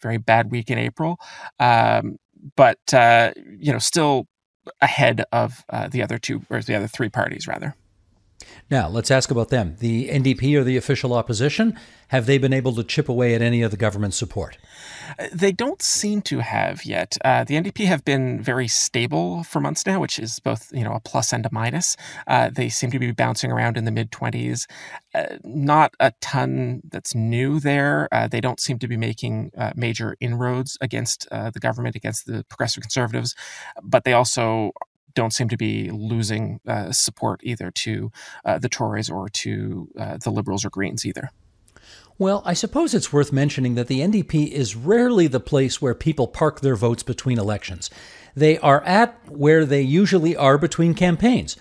very 0.00 0.18
bad 0.18 0.50
week 0.50 0.70
in 0.70 0.78
April. 0.78 1.18
Um, 1.58 2.16
but 2.56 2.78
uh, 2.92 3.32
you 3.58 3.72
know, 3.72 3.78
still 3.78 4.26
ahead 4.80 5.24
of 5.32 5.64
uh, 5.70 5.88
the 5.88 6.02
other 6.02 6.18
two 6.18 6.42
or 6.50 6.60
the 6.60 6.74
other 6.74 6.88
three 6.88 7.08
parties, 7.08 7.46
rather. 7.46 7.74
Now, 8.70 8.88
let's 8.88 9.10
ask 9.10 9.30
about 9.30 9.48
them. 9.48 9.76
The 9.78 10.08
NDP 10.08 10.58
or 10.58 10.64
the 10.64 10.76
official 10.76 11.12
opposition, 11.12 11.78
have 12.08 12.26
they 12.26 12.38
been 12.38 12.52
able 12.52 12.72
to 12.74 12.84
chip 12.84 13.08
away 13.08 13.34
at 13.34 13.42
any 13.42 13.62
of 13.62 13.70
the 13.70 13.76
government's 13.76 14.16
support? 14.16 14.58
They 15.32 15.52
don't 15.52 15.80
seem 15.82 16.22
to 16.22 16.40
have 16.40 16.84
yet. 16.84 17.16
Uh, 17.24 17.44
the 17.44 17.54
NDP 17.54 17.86
have 17.86 18.04
been 18.04 18.42
very 18.42 18.68
stable 18.68 19.42
for 19.44 19.60
months 19.60 19.86
now, 19.86 20.00
which 20.00 20.18
is 20.18 20.40
both 20.40 20.70
you 20.72 20.84
know 20.84 20.94
a 20.94 21.00
plus 21.00 21.32
and 21.32 21.46
a 21.46 21.48
minus. 21.52 21.96
Uh, 22.26 22.50
they 22.50 22.68
seem 22.68 22.90
to 22.90 22.98
be 22.98 23.12
bouncing 23.12 23.50
around 23.50 23.76
in 23.76 23.84
the 23.84 23.90
mid 23.90 24.10
twenties. 24.10 24.66
Uh, 25.14 25.36
not 25.44 25.94
a 26.00 26.12
ton 26.20 26.82
that's 26.90 27.14
new 27.14 27.60
there. 27.60 28.08
Uh, 28.12 28.28
they 28.28 28.40
don't 28.40 28.60
seem 28.60 28.78
to 28.78 28.88
be 28.88 28.96
making 28.96 29.50
uh, 29.56 29.72
major 29.76 30.16
inroads 30.20 30.76
against 30.80 31.26
uh, 31.30 31.50
the 31.50 31.60
government, 31.60 31.96
against 31.96 32.26
the 32.26 32.44
progressive 32.48 32.82
conservatives, 32.82 33.34
but 33.82 34.04
they 34.04 34.12
also 34.12 34.72
don't 35.16 35.32
seem 35.32 35.48
to 35.48 35.56
be 35.56 35.90
losing 35.90 36.60
uh, 36.68 36.92
support 36.92 37.40
either 37.42 37.72
to 37.72 38.12
uh, 38.44 38.58
the 38.58 38.68
Tories 38.68 39.10
or 39.10 39.28
to 39.30 39.88
uh, 39.98 40.18
the 40.22 40.30
Liberals 40.30 40.64
or 40.64 40.70
Greens 40.70 41.04
either. 41.04 41.30
Well, 42.18 42.42
I 42.46 42.54
suppose 42.54 42.94
it's 42.94 43.12
worth 43.12 43.32
mentioning 43.32 43.74
that 43.74 43.88
the 43.88 44.00
NDP 44.00 44.50
is 44.50 44.76
rarely 44.76 45.26
the 45.26 45.40
place 45.40 45.82
where 45.82 45.94
people 45.94 46.28
park 46.28 46.60
their 46.60 46.76
votes 46.76 47.02
between 47.02 47.38
elections. 47.38 47.90
They 48.34 48.58
are 48.58 48.82
at 48.84 49.18
where 49.28 49.66
they 49.66 49.82
usually 49.82 50.36
are 50.36 50.56
between 50.56 50.94
campaigns. 50.94 51.56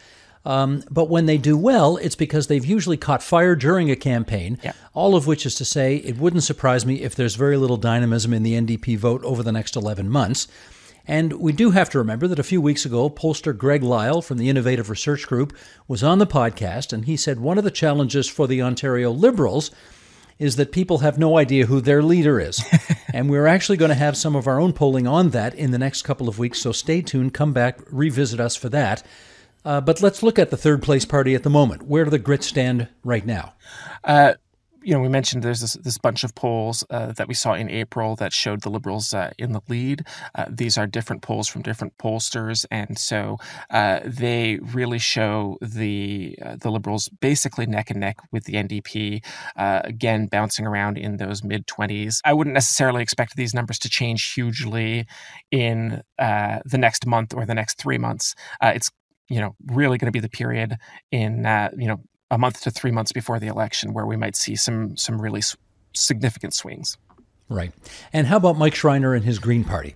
Um, 0.46 0.84
but 0.92 1.10
when 1.10 1.26
they 1.26 1.38
do 1.38 1.58
well, 1.58 1.98
it's 1.98 2.16
because 2.16 2.48
they've 2.48 2.66
usually 2.66 2.98
caught 2.98 3.24
fire 3.24 3.56
during 3.56 3.90
a 3.90 3.96
campaign. 3.96 4.60
Yeah. 4.64 4.74
All 4.94 5.16
of 5.16 5.26
which 5.26 5.46
is 5.46 5.56
to 5.56 5.66
say, 5.66 5.98
it 5.98 6.18
wouldn't 6.18 6.44
surprise 6.44 6.86
me 6.86 7.02
if 7.02 7.16
there's 7.16 7.36
very 7.36 7.58
little 7.58 7.78
dynamism 7.78 8.34
in 8.34 8.44
the 8.44 8.54
NDP 8.54 8.98
vote 8.98 9.24
over 9.24 9.42
the 9.42 9.52
next 9.52 9.76
11 9.76 10.10
months. 10.10 10.48
And 11.08 11.34
we 11.34 11.54
do 11.54 11.72
have 11.72 11.90
to 11.92 11.98
remember 11.98 12.28
that 12.28 12.40
a 12.40 12.44
few 12.44 12.62
weeks 12.62 12.86
ago, 12.86 13.10
pollster 13.10 13.56
Greg 13.56 13.84
Lyle 13.84 14.22
from 14.22 14.38
the 14.38 14.50
Innovative 14.50 14.90
Research 14.90 15.28
Group 15.28 15.56
was 15.88 16.04
on 16.04 16.20
the 16.20 16.28
podcast, 16.28 16.92
and 16.92 17.06
he 17.06 17.16
said 17.16 17.40
one 17.40 17.58
of 17.58 17.64
the 17.64 17.72
challenges 17.72 18.28
for 18.28 18.48
the 18.48 18.62
Ontario 18.62 19.12
Liberals 19.12 19.72
is 20.38 20.58
that 20.58 20.72
people 20.72 20.98
have 21.00 21.18
no 21.18 21.38
idea 21.38 21.66
who 21.66 21.80
their 21.80 22.04
leader 22.04 22.40
is. 22.40 22.64
and 23.14 23.30
we're 23.30 23.48
actually 23.48 23.78
going 23.78 23.90
to 23.90 23.96
have 23.96 24.18
some 24.18 24.36
of 24.36 24.48
our 24.48 24.60
own 24.60 24.74
polling 24.74 25.08
on 25.08 25.30
that 25.30 25.56
in 25.56 25.72
the 25.72 25.78
next 25.78 26.02
couple 26.02 26.28
of 26.28 26.40
weeks. 26.40 26.60
So 26.60 26.72
stay 26.72 27.02
tuned, 27.02 27.34
come 27.34 27.54
back, 27.54 27.80
revisit 27.90 28.40
us 28.40 28.56
for 28.56 28.70
that. 28.70 29.04
Uh, 29.64 29.82
but 29.82 30.02
let's 30.02 30.22
look 30.22 30.38
at 30.38 30.52
the 30.52 30.58
third 30.58 30.84
place 30.84 31.06
party 31.06 31.34
at 31.34 31.44
the 31.44 31.50
moment. 31.50 31.84
Where 31.84 32.04
do 32.04 32.12
the 32.12 32.20
Grits 32.20 32.46
stand 32.46 32.88
right 33.04 33.26
now? 33.26 33.54
Uh, 34.04 34.36
you 34.86 34.94
know, 34.94 35.00
we 35.00 35.10
mentioned 35.10 35.42
there's 35.42 35.62
this, 35.62 35.74
this 35.74 35.98
bunch 35.98 36.24
of 36.24 36.36
polls 36.36 36.84
uh, 36.92 37.12
that 37.14 37.28
we 37.28 37.34
saw 37.34 37.54
in 37.54 37.72
April 37.72 38.16
that 38.18 38.32
showed 38.32 38.62
the 38.62 38.70
Liberals 38.70 39.16
uh, 39.16 39.32
in 39.40 39.52
the 39.52 39.62
lead. 39.68 40.06
Uh, 40.36 40.46
these 40.48 40.78
are 40.78 40.86
different 40.86 41.24
polls 41.24 41.48
from 41.48 41.64
different 41.64 41.98
pollsters, 41.98 42.68
and 42.70 43.00
so 43.00 43.38
uh, 43.72 44.02
they 44.06 44.60
really 44.62 45.00
show 45.00 45.58
the 45.60 46.38
uh, 46.40 46.56
the 46.58 46.70
Liberals 46.70 47.10
basically 47.10 47.66
neck 47.66 47.90
and 47.90 48.00
neck 48.00 48.18
with 48.32 48.44
the 48.44 48.54
NDP. 48.54 49.26
Uh, 49.56 49.82
again, 49.84 50.28
bouncing 50.28 50.68
around 50.68 51.00
in 51.00 51.18
those 51.18 51.44
mid 51.44 51.66
twenties. 51.66 52.22
I 52.24 52.34
wouldn't 52.34 52.54
necessarily 52.54 53.02
expect 53.02 53.36
these 53.36 53.56
numbers 53.56 53.80
to 53.80 53.90
change 53.90 54.34
hugely 54.34 55.08
in 55.50 56.04
the 56.20 56.78
next 56.78 57.08
month 57.08 57.34
or 57.34 57.46
the 57.48 57.56
next 57.56 57.80
three 57.80 57.98
months. 57.98 58.36
it's 58.62 58.92
you 59.30 59.42
know 59.42 59.56
really 59.66 59.98
going 59.98 60.06
to 60.06 60.12
be 60.12 60.20
the 60.20 60.30
period 60.30 60.78
in 61.12 61.38
you 61.76 61.88
know 61.88 62.00
a 62.32 62.38
month 62.38 62.62
to 62.62 62.72
three 62.72 62.92
months 62.92 63.12
before 63.12 63.40
the 63.40 63.48
election 63.48 63.94
where 63.94 64.06
we 64.06 64.18
might 64.18 64.36
see 64.36 64.56
some 64.56 64.98
some 64.98 65.22
really 65.22 65.42
significant 65.94 66.54
swings. 66.54 66.98
Right. 67.48 67.72
And 68.12 68.28
how 68.28 68.38
about 68.38 68.58
Mike 68.58 68.76
Schreiner 68.76 69.14
and 69.14 69.24
his 69.24 69.40
Green 69.40 69.64
Party? 69.64 69.96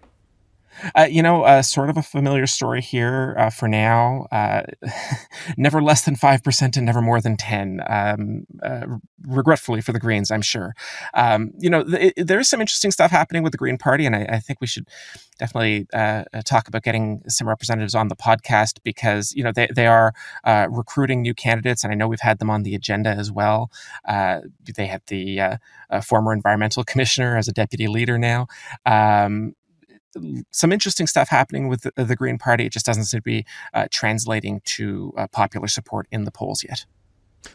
Uh, 0.95 1.07
you 1.09 1.21
know, 1.21 1.43
uh, 1.43 1.61
sort 1.61 1.89
of 1.89 1.97
a 1.97 2.01
familiar 2.01 2.47
story 2.47 2.81
here 2.81 3.35
uh, 3.37 3.49
for 3.49 3.67
now. 3.67 4.27
Uh, 4.31 4.63
never 5.57 5.81
less 5.81 6.03
than 6.03 6.15
5% 6.15 6.77
and 6.77 6.85
never 6.85 7.01
more 7.01 7.21
than 7.21 7.37
10. 7.37 7.81
Um, 7.87 8.45
uh, 8.63 8.85
regretfully 9.27 9.81
for 9.81 9.91
the 9.91 9.99
Greens, 9.99 10.31
I'm 10.31 10.41
sure. 10.41 10.73
Um, 11.13 11.51
you 11.57 11.69
know, 11.69 11.83
th- 11.83 12.13
there 12.17 12.39
is 12.39 12.49
some 12.49 12.61
interesting 12.61 12.91
stuff 12.91 13.11
happening 13.11 13.43
with 13.43 13.51
the 13.51 13.57
Green 13.57 13.77
Party, 13.77 14.05
and 14.05 14.15
I, 14.15 14.25
I 14.29 14.39
think 14.39 14.61
we 14.61 14.67
should 14.67 14.87
definitely 15.37 15.87
uh, 15.93 16.23
talk 16.45 16.67
about 16.67 16.83
getting 16.83 17.21
some 17.27 17.47
representatives 17.47 17.95
on 17.95 18.07
the 18.07 18.15
podcast 18.15 18.79
because, 18.83 19.33
you 19.33 19.43
know, 19.43 19.51
they, 19.51 19.67
they 19.73 19.87
are 19.87 20.13
recruiting 20.69 21.21
new 21.21 21.33
candidates, 21.33 21.83
and 21.83 21.91
I 21.91 21.95
know 21.95 22.07
we've 22.07 22.19
had 22.19 22.39
them 22.39 22.49
on 22.49 22.63
the 22.63 22.75
agenda 22.75 23.09
as 23.09 23.31
well. 23.31 23.71
they 24.07 24.87
had 24.87 25.01
the 25.07 25.59
former 26.03 26.33
environmental 26.33 26.83
commissioner 26.83 27.37
as 27.37 27.47
a 27.47 27.53
deputy 27.53 27.87
leader 27.87 28.17
now. 28.17 28.47
Um, 28.85 29.55
some 30.51 30.71
interesting 30.71 31.07
stuff 31.07 31.29
happening 31.29 31.67
with 31.67 31.81
the, 31.81 32.03
the, 32.03 32.15
Green 32.15 32.37
Party. 32.37 32.65
It 32.65 32.71
just 32.71 32.85
doesn't 32.85 33.05
seem 33.05 33.19
to 33.19 33.23
be 33.23 33.45
uh, 33.73 33.87
translating 33.91 34.61
to 34.65 35.13
uh, 35.17 35.27
popular 35.27 35.67
support 35.67 36.07
in 36.11 36.23
the 36.23 36.31
polls 36.31 36.63
yet. 36.63 36.85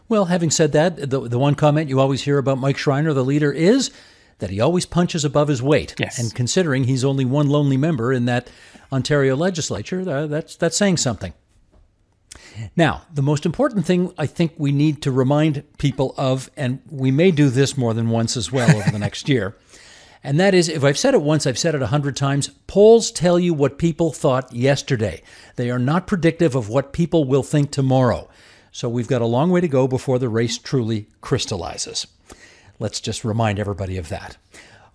Well, 0.08 0.26
having 0.26 0.50
said 0.50 0.72
that, 0.72 1.10
the, 1.10 1.28
the 1.28 1.38
one 1.38 1.54
comment 1.54 1.88
you 1.88 2.00
always 2.00 2.22
hear 2.22 2.38
about 2.38 2.58
Mike 2.58 2.78
Schreiner, 2.78 3.12
the 3.12 3.24
leader, 3.24 3.52
is 3.52 3.90
that 4.38 4.50
he 4.50 4.60
always 4.60 4.86
punches 4.86 5.24
above 5.24 5.48
his 5.48 5.62
weight. 5.62 5.94
Yes. 5.98 6.18
And 6.18 6.34
considering 6.34 6.84
he's 6.84 7.04
only 7.04 7.24
one 7.24 7.48
lonely 7.48 7.76
member 7.76 8.12
in 8.12 8.24
that 8.26 8.48
Ontario 8.92 9.36
legislature, 9.36 10.08
uh, 10.08 10.26
that's, 10.26 10.56
that's 10.56 10.76
saying 10.76 10.98
something. 10.98 11.32
Now, 12.76 13.02
the 13.12 13.22
most 13.22 13.46
important 13.46 13.86
thing 13.86 14.12
I 14.18 14.26
think 14.26 14.52
we 14.56 14.72
need 14.72 15.02
to 15.02 15.12
remind 15.12 15.64
people 15.78 16.14
of, 16.16 16.50
and 16.56 16.80
we 16.90 17.10
may 17.10 17.30
do 17.30 17.48
this 17.48 17.76
more 17.76 17.94
than 17.94 18.10
once 18.10 18.36
as 18.36 18.50
well 18.50 18.74
over 18.76 18.90
the 18.90 18.98
next 18.98 19.28
year, 19.28 19.56
and 20.24 20.40
that 20.40 20.54
is, 20.54 20.70
if 20.70 20.82
I've 20.82 20.96
said 20.96 21.12
it 21.12 21.20
once, 21.20 21.46
I've 21.46 21.58
said 21.58 21.74
it 21.74 21.82
a 21.82 21.88
hundred 21.88 22.16
times. 22.16 22.48
Polls 22.66 23.10
tell 23.10 23.38
you 23.38 23.52
what 23.52 23.78
people 23.78 24.10
thought 24.10 24.50
yesterday. 24.54 25.22
They 25.56 25.70
are 25.70 25.78
not 25.78 26.06
predictive 26.06 26.54
of 26.54 26.70
what 26.70 26.94
people 26.94 27.24
will 27.24 27.42
think 27.42 27.70
tomorrow. 27.70 28.30
So 28.72 28.88
we've 28.88 29.06
got 29.06 29.20
a 29.20 29.26
long 29.26 29.50
way 29.50 29.60
to 29.60 29.68
go 29.68 29.86
before 29.86 30.18
the 30.18 30.30
race 30.30 30.56
truly 30.56 31.08
crystallizes. 31.20 32.06
Let's 32.78 33.00
just 33.00 33.22
remind 33.22 33.58
everybody 33.58 33.98
of 33.98 34.08
that. 34.08 34.38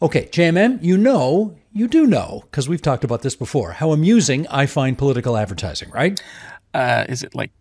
Okay, 0.02 0.26
JMM, 0.32 0.82
you 0.82 0.98
know, 0.98 1.56
you 1.74 1.88
do 1.88 2.08
know, 2.08 2.46
because 2.50 2.68
we've 2.68 2.82
talked 2.82 3.04
about 3.04 3.22
this 3.22 3.36
before, 3.36 3.74
how 3.74 3.92
amusing 3.92 4.48
I 4.48 4.66
find 4.66 4.98
political 4.98 5.38
advertising, 5.38 5.92
right? 5.92 6.20
Uh, 6.74 7.06
is 7.08 7.22
it 7.22 7.36
like 7.36 7.52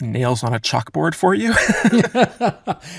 nails 0.00 0.44
on 0.44 0.52
a 0.52 0.60
chalkboard 0.60 1.14
for 1.14 1.34
you? 1.34 1.54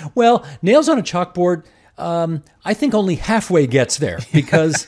well, 0.15 0.45
nails 0.63 0.89
on 0.89 0.97
a 0.97 1.03
chalkboard 1.03 1.65
um, 1.99 2.43
I 2.63 2.73
think 2.73 2.93
only 2.93 3.15
halfway 3.15 3.67
gets 3.67 3.97
there 3.97 4.19
because 4.33 4.87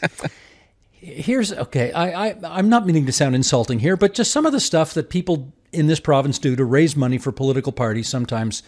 here's 0.94 1.52
okay. 1.54 1.92
I, 1.92 2.30
I 2.30 2.36
I'm 2.44 2.70
not 2.70 2.86
meaning 2.86 3.06
to 3.06 3.12
sound 3.12 3.36
insulting 3.36 3.80
here, 3.80 3.98
but 3.98 4.14
just 4.14 4.32
some 4.32 4.46
of 4.46 4.52
the 4.52 4.60
stuff 4.60 4.94
that 4.94 5.10
people 5.10 5.54
in 5.72 5.88
this 5.88 6.00
province 6.00 6.40
do 6.40 6.56
to 6.56 6.66
raise 6.66 6.96
money 6.96 7.18
for 7.18 7.32
political 7.32 7.72
parties 7.72 8.08
sometimes. 8.08 8.64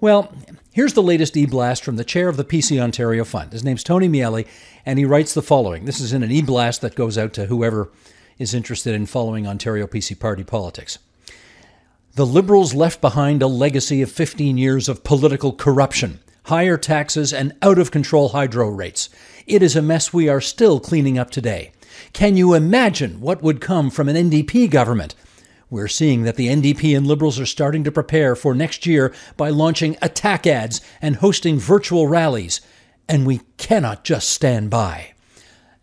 Well, 0.00 0.32
here's 0.72 0.92
the 0.92 1.02
latest 1.02 1.36
e 1.36 1.44
blast 1.44 1.82
from 1.82 1.96
the 1.96 2.04
chair 2.04 2.28
of 2.28 2.36
the 2.36 2.44
PC 2.44 2.80
Ontario 2.80 3.24
Fund. 3.24 3.52
His 3.52 3.64
name's 3.64 3.82
Tony 3.82 4.06
Miele, 4.06 4.44
and 4.86 4.98
he 4.98 5.04
writes 5.04 5.34
the 5.34 5.42
following. 5.42 5.86
This 5.86 5.98
is 5.98 6.12
in 6.12 6.22
an 6.22 6.30
e 6.30 6.42
blast 6.42 6.82
that 6.82 6.94
goes 6.94 7.18
out 7.18 7.32
to 7.34 7.46
whoever 7.46 7.90
is 8.38 8.54
interested 8.54 8.94
in 8.94 9.06
following 9.06 9.46
Ontario 9.46 9.86
PC 9.86 10.18
party 10.18 10.44
politics. 10.44 10.98
The 12.14 12.26
Liberals 12.26 12.74
left 12.74 13.00
behind 13.00 13.42
a 13.42 13.48
legacy 13.48 14.02
of 14.02 14.10
15 14.10 14.56
years 14.56 14.88
of 14.88 15.04
political 15.04 15.52
corruption 15.52 16.20
higher 16.48 16.78
taxes, 16.78 17.32
and 17.32 17.54
out 17.60 17.78
of 17.78 17.90
control 17.90 18.30
hydro 18.30 18.68
rates. 18.70 19.10
It 19.46 19.62
is 19.62 19.76
a 19.76 19.82
mess 19.82 20.12
we 20.14 20.30
are 20.30 20.40
still 20.40 20.80
cleaning 20.80 21.18
up 21.18 21.30
today. 21.30 21.72
Can 22.14 22.38
you 22.38 22.54
imagine 22.54 23.20
what 23.20 23.42
would 23.42 23.60
come 23.60 23.90
from 23.90 24.08
an 24.08 24.16
NDP 24.16 24.70
government? 24.70 25.14
We're 25.68 25.88
seeing 25.88 26.22
that 26.22 26.36
the 26.36 26.48
NDP 26.48 26.96
and 26.96 27.06
Liberals 27.06 27.38
are 27.38 27.44
starting 27.44 27.84
to 27.84 27.92
prepare 27.92 28.34
for 28.34 28.54
next 28.54 28.86
year 28.86 29.14
by 29.36 29.50
launching 29.50 29.98
attack 30.00 30.46
ads 30.46 30.80
and 31.02 31.16
hosting 31.16 31.58
virtual 31.58 32.06
rallies, 32.06 32.62
and 33.06 33.26
we 33.26 33.42
cannot 33.58 34.02
just 34.02 34.30
stand 34.30 34.70
by. 34.70 35.12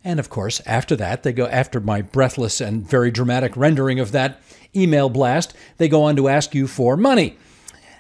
And 0.04 0.20
of 0.20 0.32
course, 0.32 0.64
after 0.66 0.96
that, 0.96 1.22
they 1.22 1.32
go 1.32 1.46
after 1.46 1.80
my 1.80 2.02
breathless 2.02 2.60
and 2.60 2.88
very 2.88 3.12
dramatic 3.12 3.56
rendering 3.56 4.00
of 4.00 4.12
that 4.14 4.42
email 4.76 5.10
blast, 5.10 5.56
they 5.78 5.88
go 5.88 6.04
on 6.04 6.16
to 6.16 6.28
ask 6.28 6.54
you 6.54 6.68
for 6.68 6.98
money. 6.98 7.38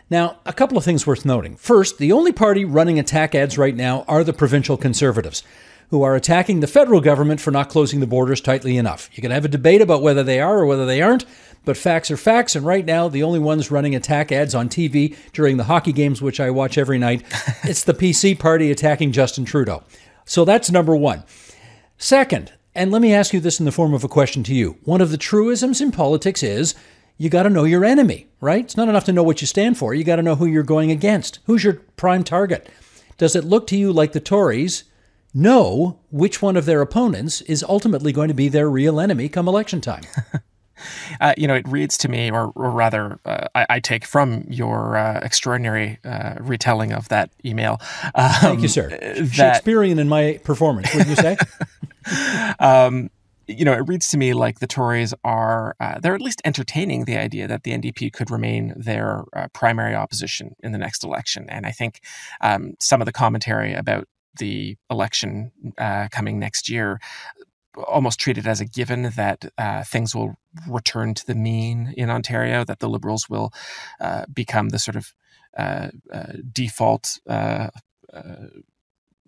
Now, 0.09 0.37
a 0.45 0.53
couple 0.53 0.77
of 0.77 0.83
things 0.83 1.07
worth 1.07 1.25
noting. 1.25 1.55
First, 1.55 1.97
the 1.97 2.11
only 2.11 2.31
party 2.31 2.63
running 2.63 2.99
attack 2.99 3.33
ads 3.33 3.57
right 3.57 3.75
now 3.75 4.05
are 4.07 4.23
the 4.23 4.33
provincial 4.33 4.77
conservatives, 4.77 5.41
who 5.89 6.03
are 6.03 6.15
attacking 6.15 6.59
the 6.59 6.67
federal 6.67 7.01
government 7.01 7.41
for 7.41 7.49
not 7.49 7.69
closing 7.69 7.99
the 8.01 8.07
borders 8.07 8.39
tightly 8.39 8.77
enough. 8.77 9.09
You 9.13 9.21
can 9.21 9.31
have 9.31 9.45
a 9.45 9.49
debate 9.49 9.81
about 9.81 10.03
whether 10.03 10.23
they 10.23 10.39
are 10.39 10.59
or 10.59 10.67
whether 10.67 10.85
they 10.85 11.01
aren't, 11.01 11.25
but 11.63 11.75
facts 11.75 12.11
are 12.11 12.17
facts, 12.17 12.55
and 12.55 12.63
right 12.63 12.85
now, 12.85 13.07
the 13.07 13.23
only 13.23 13.39
ones 13.39 13.71
running 13.71 13.95
attack 13.95 14.31
ads 14.31 14.53
on 14.53 14.69
TV 14.69 15.17
during 15.33 15.57
the 15.57 15.63
hockey 15.63 15.91
games, 15.91 16.21
which 16.21 16.39
I 16.39 16.51
watch 16.51 16.77
every 16.77 16.99
night, 16.99 17.23
it's 17.63 17.83
the 17.83 17.93
PC 17.93 18.37
party 18.37 18.69
attacking 18.69 19.11
Justin 19.11 19.45
Trudeau. 19.45 19.83
So 20.25 20.45
that's 20.45 20.69
number 20.69 20.95
one. 20.95 21.23
Second, 21.97 22.53
and 22.75 22.91
let 22.91 23.01
me 23.01 23.13
ask 23.13 23.33
you 23.33 23.39
this 23.39 23.59
in 23.59 23.65
the 23.65 23.71
form 23.71 23.95
of 23.95 24.03
a 24.03 24.09
question 24.09 24.43
to 24.43 24.53
you. 24.53 24.77
One 24.83 25.01
of 25.01 25.09
the 25.09 25.17
truisms 25.17 25.81
in 25.81 25.91
politics 25.91 26.43
is 26.43 26.75
you 27.17 27.29
got 27.29 27.43
to 27.43 27.49
know 27.49 27.63
your 27.63 27.85
enemy, 27.85 28.27
right? 28.41 28.63
It's 28.63 28.77
not 28.77 28.89
enough 28.89 29.05
to 29.05 29.13
know 29.13 29.23
what 29.23 29.41
you 29.41 29.47
stand 29.47 29.77
for. 29.77 29.93
You 29.93 30.03
got 30.03 30.17
to 30.17 30.23
know 30.23 30.35
who 30.35 30.45
you're 30.45 30.63
going 30.63 30.91
against. 30.91 31.39
Who's 31.45 31.63
your 31.63 31.81
prime 31.95 32.23
target? 32.23 32.69
Does 33.17 33.35
it 33.35 33.45
look 33.45 33.67
to 33.67 33.77
you 33.77 33.93
like 33.93 34.11
the 34.11 34.19
Tories 34.19 34.83
know 35.33 35.99
which 36.11 36.41
one 36.41 36.57
of 36.57 36.65
their 36.65 36.81
opponents 36.81 37.41
is 37.41 37.63
ultimately 37.63 38.11
going 38.11 38.27
to 38.27 38.33
be 38.33 38.47
their 38.47 38.69
real 38.69 38.99
enemy 38.99 39.29
come 39.29 39.47
election 39.47 39.81
time? 39.81 40.03
Uh, 41.21 41.33
you 41.37 41.47
know, 41.47 41.55
it 41.55 41.67
reads 41.67 41.97
to 41.97 42.09
me, 42.09 42.29
or, 42.29 42.51
or 42.55 42.69
rather, 42.69 43.17
uh, 43.25 43.47
I, 43.55 43.65
I, 43.69 43.79
take 43.79 44.05
from 44.05 44.45
your 44.49 44.97
uh, 44.97 45.19
extraordinary 45.23 45.99
uh, 46.03 46.35
retelling 46.39 46.91
of 46.91 47.07
that 47.09 47.31
email. 47.45 47.79
Um, 48.13 48.31
Thank 48.41 48.61
you, 48.61 48.67
sir. 48.67 48.89
That, 48.89 49.31
Shakespearean 49.31 49.99
in 49.99 50.09
my 50.09 50.39
performance, 50.43 50.93
would 50.93 51.07
you 51.07 51.15
say? 51.15 51.37
um, 52.59 53.09
you 53.47 53.65
know, 53.65 53.73
it 53.73 53.87
reads 53.87 54.09
to 54.09 54.17
me 54.17 54.33
like 54.33 54.59
the 54.59 54.67
Tories 54.67 55.13
are, 55.23 55.75
uh, 55.79 55.99
they're 55.99 56.15
at 56.15 56.21
least 56.21 56.41
entertaining 56.45 57.05
the 57.05 57.17
idea 57.17 57.47
that 57.47 57.63
the 57.63 57.71
NDP 57.71 58.11
could 58.13 58.31
remain 58.31 58.73
their 58.75 59.23
uh, 59.33 59.47
primary 59.53 59.95
opposition 59.95 60.55
in 60.63 60.71
the 60.71 60.77
next 60.77 61.03
election. 61.03 61.45
And 61.49 61.65
I 61.65 61.71
think 61.71 62.01
um, 62.41 62.73
some 62.79 63.01
of 63.01 63.05
the 63.05 63.11
commentary 63.11 63.73
about 63.73 64.07
the 64.37 64.77
election 64.89 65.51
uh, 65.77 66.07
coming 66.11 66.39
next 66.39 66.69
year 66.69 66.99
almost 67.87 68.19
treated 68.19 68.47
as 68.47 68.61
a 68.61 68.65
given 68.65 69.11
that 69.15 69.45
uh, 69.57 69.83
things 69.83 70.15
will 70.15 70.35
return 70.67 71.13
to 71.13 71.25
the 71.25 71.35
mean 71.35 71.93
in 71.97 72.09
Ontario, 72.09 72.63
that 72.63 72.79
the 72.79 72.89
Liberals 72.89 73.29
will 73.29 73.51
uh, 73.99 74.25
become 74.33 74.69
the 74.69 74.79
sort 74.79 74.95
of 74.95 75.13
uh, 75.57 75.89
default 76.51 77.19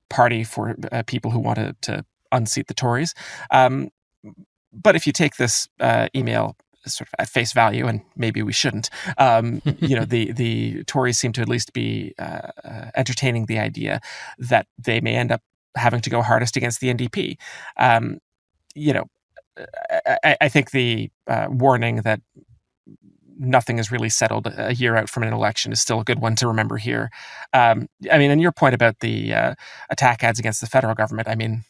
party 0.09 0.43
for 0.43 0.75
people 1.05 1.31
who 1.31 1.39
want 1.39 1.57
to, 1.57 1.75
to 1.81 2.05
unseat 2.31 2.67
the 2.67 2.73
Tories. 2.73 3.13
Um, 3.51 3.89
but 4.73 4.95
if 4.95 5.07
you 5.07 5.13
take 5.13 5.37
this 5.37 5.67
uh, 5.79 6.07
email 6.15 6.55
sort 6.85 7.09
of 7.09 7.15
at 7.19 7.29
face 7.29 7.53
value, 7.53 7.87
and 7.87 8.01
maybe 8.15 8.41
we 8.41 8.53
shouldn't, 8.53 8.89
um, 9.17 9.61
you 9.79 9.95
know, 9.95 10.05
the 10.15 10.31
the 10.31 10.83
Tories 10.85 11.17
seem 11.17 11.33
to 11.33 11.41
at 11.41 11.49
least 11.49 11.73
be 11.73 12.13
uh, 12.19 12.49
uh, 12.63 12.91
entertaining 12.95 13.45
the 13.45 13.59
idea 13.59 13.99
that 14.37 14.67
they 14.77 15.01
may 15.01 15.15
end 15.15 15.31
up 15.31 15.41
having 15.75 16.01
to 16.01 16.09
go 16.09 16.21
hardest 16.21 16.55
against 16.57 16.79
the 16.79 16.93
NDP. 16.93 17.37
Um, 17.77 18.19
you 18.73 18.93
know, 18.93 19.05
I, 20.23 20.37
I, 20.41 20.49
think 20.49 20.71
the 20.71 21.09
uh, 21.27 21.47
warning 21.49 21.97
that 21.97 22.21
nothing 23.37 23.79
is 23.79 23.91
really 23.91 24.09
settled 24.09 24.47
a 24.57 24.73
year 24.73 24.95
out 24.95 25.09
from 25.09 25.23
an 25.23 25.33
election 25.33 25.71
is 25.71 25.81
still 25.81 25.99
a 25.99 26.03
good 26.03 26.19
one 26.19 26.35
to 26.35 26.47
remember 26.47 26.77
here. 26.77 27.09
Um, 27.53 27.87
I 28.11 28.17
mean, 28.17 28.31
and 28.31 28.41
your 28.41 28.51
point 28.51 28.75
about 28.75 28.99
the 28.99 29.33
uh, 29.33 29.55
attack 29.89 30.23
ads 30.23 30.39
against 30.39 30.61
the 30.61 30.67
federal 30.67 30.95
government, 30.95 31.27
I 31.27 31.35
mean, 31.35 31.63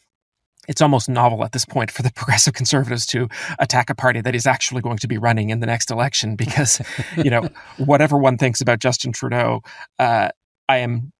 it's 0.68 0.80
almost 0.80 1.08
novel 1.08 1.44
at 1.44 1.52
this 1.52 1.64
point 1.64 1.90
for 1.90 2.02
the 2.02 2.12
progressive 2.14 2.54
conservatives 2.54 3.06
to 3.06 3.28
attack 3.58 3.90
a 3.90 3.94
party 3.94 4.20
that 4.20 4.34
is 4.34 4.46
actually 4.46 4.82
going 4.82 4.98
to 4.98 5.08
be 5.08 5.18
running 5.18 5.50
in 5.50 5.60
the 5.60 5.66
next 5.66 5.90
election 5.90 6.36
because, 6.36 6.80
you 7.16 7.30
know, 7.30 7.48
whatever 7.78 8.16
one 8.16 8.38
thinks 8.38 8.60
about 8.60 8.78
Justin 8.78 9.12
Trudeau, 9.12 9.62
uh, 9.98 10.28
I 10.68 10.76
am 10.78 11.12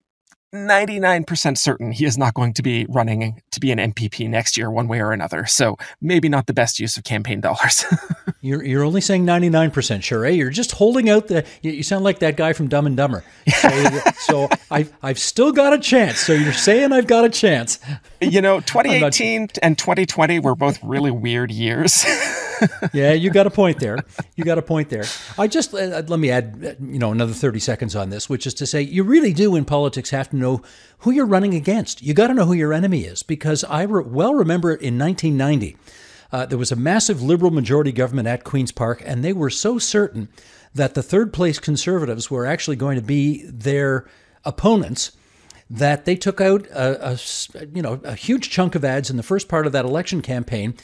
99% 0.55 1.59
certain 1.59 1.93
he 1.93 2.07
is 2.07 2.17
not 2.17 2.33
going 2.33 2.55
to 2.55 2.63
be 2.63 2.87
running 2.89 3.43
to 3.51 3.61
be 3.61 3.71
an 3.71 3.79
MPP 3.79 4.29
next 4.31 4.57
year, 4.57 4.71
one 4.71 4.89
way 4.89 5.01
or 5.01 5.13
another. 5.13 5.45
So 5.45 5.77
maybe 6.01 6.29
not 6.29 6.47
the 6.47 6.55
best 6.55 6.81
use 6.81 6.97
of 6.97 7.05
campaign 7.05 7.41
dollars. 7.41 7.85
you're, 8.41 8.65
you're 8.65 8.85
only 8.85 9.03
saying 9.03 9.27
99% 9.27 10.03
sure, 10.03 10.25
eh? 10.25 10.31
You're 10.31 10.51
just 10.51 10.73
holding 10.73 11.11
out 11.11 11.29
the. 11.29 11.45
You 11.61 11.83
sound 11.83 12.05
like 12.05 12.21
that 12.21 12.37
guy 12.37 12.55
from 12.55 12.69
Dumb 12.69 12.87
and 12.87 12.97
Dumber. 12.97 13.25
So, 13.61 14.01
so 14.19 14.49
I've, 14.71 14.93
I've 15.03 15.19
still 15.19 15.53
got 15.53 15.75
a 15.75 15.79
chance. 15.79 16.19
So 16.21 16.33
you're 16.33 16.53
saying 16.55 16.93
I've 16.93 17.07
got 17.07 17.27
a 17.27 17.31
chance. 17.31 17.79
You 18.21 18.41
know, 18.41 18.61
2018 18.69 19.41
not, 19.41 19.59
and 19.63 19.77
2020 19.77 20.39
were 20.39 20.55
both 20.55 20.83
really 20.83 21.11
weird 21.11 21.51
years. 21.51 22.07
yeah, 22.93 23.13
you 23.13 23.31
got 23.31 23.47
a 23.47 23.51
point 23.51 23.79
there. 23.81 23.99
You 24.37 24.45
got 24.45 24.59
a 24.59 24.63
point 24.63 24.89
there. 24.89 25.05
I 25.39 25.47
just 25.47 25.75
uh, 25.75 26.03
let 26.07 26.19
me 26.19 26.31
add, 26.31 26.61
uh, 26.65 26.85
you 26.85 26.99
know, 26.99 27.13
another 27.13 27.33
thirty 27.33 27.61
seconds 27.61 27.95
on 27.95 28.11
this, 28.11 28.29
which 28.29 28.47
is 28.47 28.55
to 28.55 28.67
say, 28.67 28.83
you 28.83 29.05
really 29.05 29.33
do 29.33 29.55
in 29.57 29.65
politics 29.65 30.11
have 30.11 30.31
to 30.31 30.37
know 30.39 30.63
who 30.99 31.11
you're 31.11 31.27
running 31.27 31.55
against. 31.55 32.03
You 32.03 32.15
got 32.15 32.29
to 32.29 32.35
know 32.35 32.47
who 32.47 32.55
your 32.55 32.73
enemy 32.73 33.03
is, 33.03 33.23
because 33.23 33.65
I 33.65 33.83
re- 33.83 34.05
well 34.05 34.35
remember 34.35 34.71
in 34.71 34.99
1990, 34.99 35.77
uh, 36.31 36.47
there 36.47 36.59
was 36.59 36.73
a 36.73 36.77
massive 36.77 37.23
Liberal 37.23 37.51
majority 37.51 37.93
government 37.93 38.29
at 38.29 38.45
Queens 38.45 38.73
Park, 38.73 39.03
and 39.05 39.25
they 39.25 39.33
were 39.33 39.51
so 39.51 39.79
certain 39.79 40.29
that 40.75 40.95
the 40.95 41.03
third 41.03 41.33
place 41.33 41.59
Conservatives 41.59 42.31
were 42.31 42.47
actually 42.47 42.77
going 42.77 42.97
to 42.97 43.03
be 43.03 43.45
their 43.47 44.07
opponents 44.45 45.13
that 45.71 46.05
they 46.05 46.17
took 46.17 46.41
out 46.41 46.67
a, 46.69 47.13
a, 47.13 47.19
you 47.75 47.83
know 47.83 48.01
a 48.05 48.15
huge 48.15 48.51
chunk 48.51 48.75
of 48.75 48.85
ads 48.85 49.11
in 49.11 49.17
the 49.17 49.23
first 49.23 49.49
part 49.49 49.67
of 49.67 49.73
that 49.73 49.85
election 49.85 50.23
campaign 50.23 50.75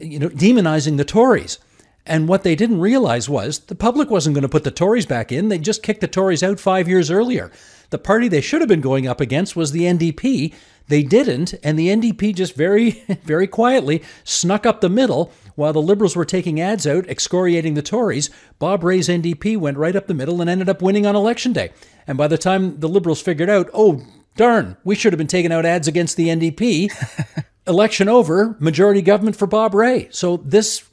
you 0.00 0.18
know, 0.18 0.28
demonizing 0.28 0.96
the 0.96 1.04
Tories. 1.04 1.58
And 2.06 2.28
what 2.28 2.44
they 2.44 2.54
didn't 2.54 2.80
realize 2.80 3.28
was 3.28 3.58
the 3.58 3.74
public 3.74 4.10
wasn't 4.10 4.34
going 4.34 4.42
to 4.42 4.48
put 4.48 4.64
the 4.64 4.70
Tories 4.70 5.06
back 5.06 5.32
in. 5.32 5.48
They 5.48 5.58
just 5.58 5.82
kicked 5.82 6.00
the 6.00 6.08
Tories 6.08 6.42
out 6.42 6.60
five 6.60 6.88
years 6.88 7.10
earlier. 7.10 7.50
The 7.90 7.98
party 7.98 8.28
they 8.28 8.40
should 8.40 8.60
have 8.60 8.68
been 8.68 8.80
going 8.80 9.06
up 9.06 9.20
against 9.20 9.56
was 9.56 9.72
the 9.72 9.82
NDP. 9.82 10.54
They 10.88 11.02
didn't, 11.02 11.54
and 11.64 11.78
the 11.78 11.88
NDP 11.88 12.34
just 12.34 12.54
very, 12.54 12.90
very 13.24 13.46
quietly 13.46 14.02
snuck 14.22 14.66
up 14.66 14.80
the 14.80 14.88
middle 14.88 15.32
while 15.56 15.72
the 15.72 15.82
Liberals 15.82 16.14
were 16.14 16.24
taking 16.24 16.60
ads 16.60 16.86
out, 16.86 17.08
excoriating 17.08 17.74
the 17.74 17.82
Tories. 17.82 18.30
Bob 18.58 18.84
Rae's 18.84 19.08
NDP 19.08 19.56
went 19.56 19.78
right 19.78 19.96
up 19.96 20.06
the 20.06 20.14
middle 20.14 20.40
and 20.40 20.48
ended 20.48 20.68
up 20.68 20.82
winning 20.82 21.06
on 21.06 21.16
election 21.16 21.52
day. 21.52 21.72
And 22.06 22.16
by 22.16 22.28
the 22.28 22.38
time 22.38 22.78
the 22.78 22.88
Liberals 22.88 23.20
figured 23.20 23.50
out, 23.50 23.68
oh, 23.74 24.02
darn, 24.36 24.76
we 24.84 24.94
should 24.94 25.12
have 25.12 25.18
been 25.18 25.26
taking 25.26 25.52
out 25.52 25.66
ads 25.66 25.88
against 25.88 26.16
the 26.16 26.28
NDP, 26.28 27.44
election 27.66 28.08
over, 28.08 28.56
majority 28.60 29.02
government 29.02 29.36
for 29.36 29.46
Bob 29.46 29.74
Rae. 29.74 30.08
So 30.10 30.36
this 30.36 30.84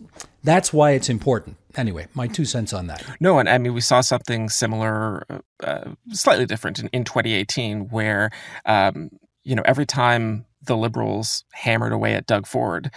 that's 0.43 0.73
why 0.73 0.91
it's 0.91 1.09
important. 1.09 1.57
Anyway, 1.75 2.07
my 2.13 2.27
two 2.27 2.45
cents 2.45 2.73
on 2.73 2.87
that. 2.87 3.03
No, 3.19 3.39
and 3.39 3.49
I 3.49 3.57
mean 3.57 3.73
we 3.73 3.81
saw 3.81 4.01
something 4.01 4.49
similar, 4.49 5.25
uh, 5.63 5.91
slightly 6.09 6.45
different 6.45 6.79
in, 6.79 6.87
in 6.89 7.03
2018, 7.03 7.89
where 7.89 8.29
um, 8.65 9.09
you 9.43 9.55
know 9.55 9.63
every 9.65 9.85
time 9.85 10.45
the 10.61 10.77
Liberals 10.77 11.43
hammered 11.51 11.91
away 11.91 12.13
at 12.13 12.25
Doug 12.27 12.47
Ford. 12.47 12.91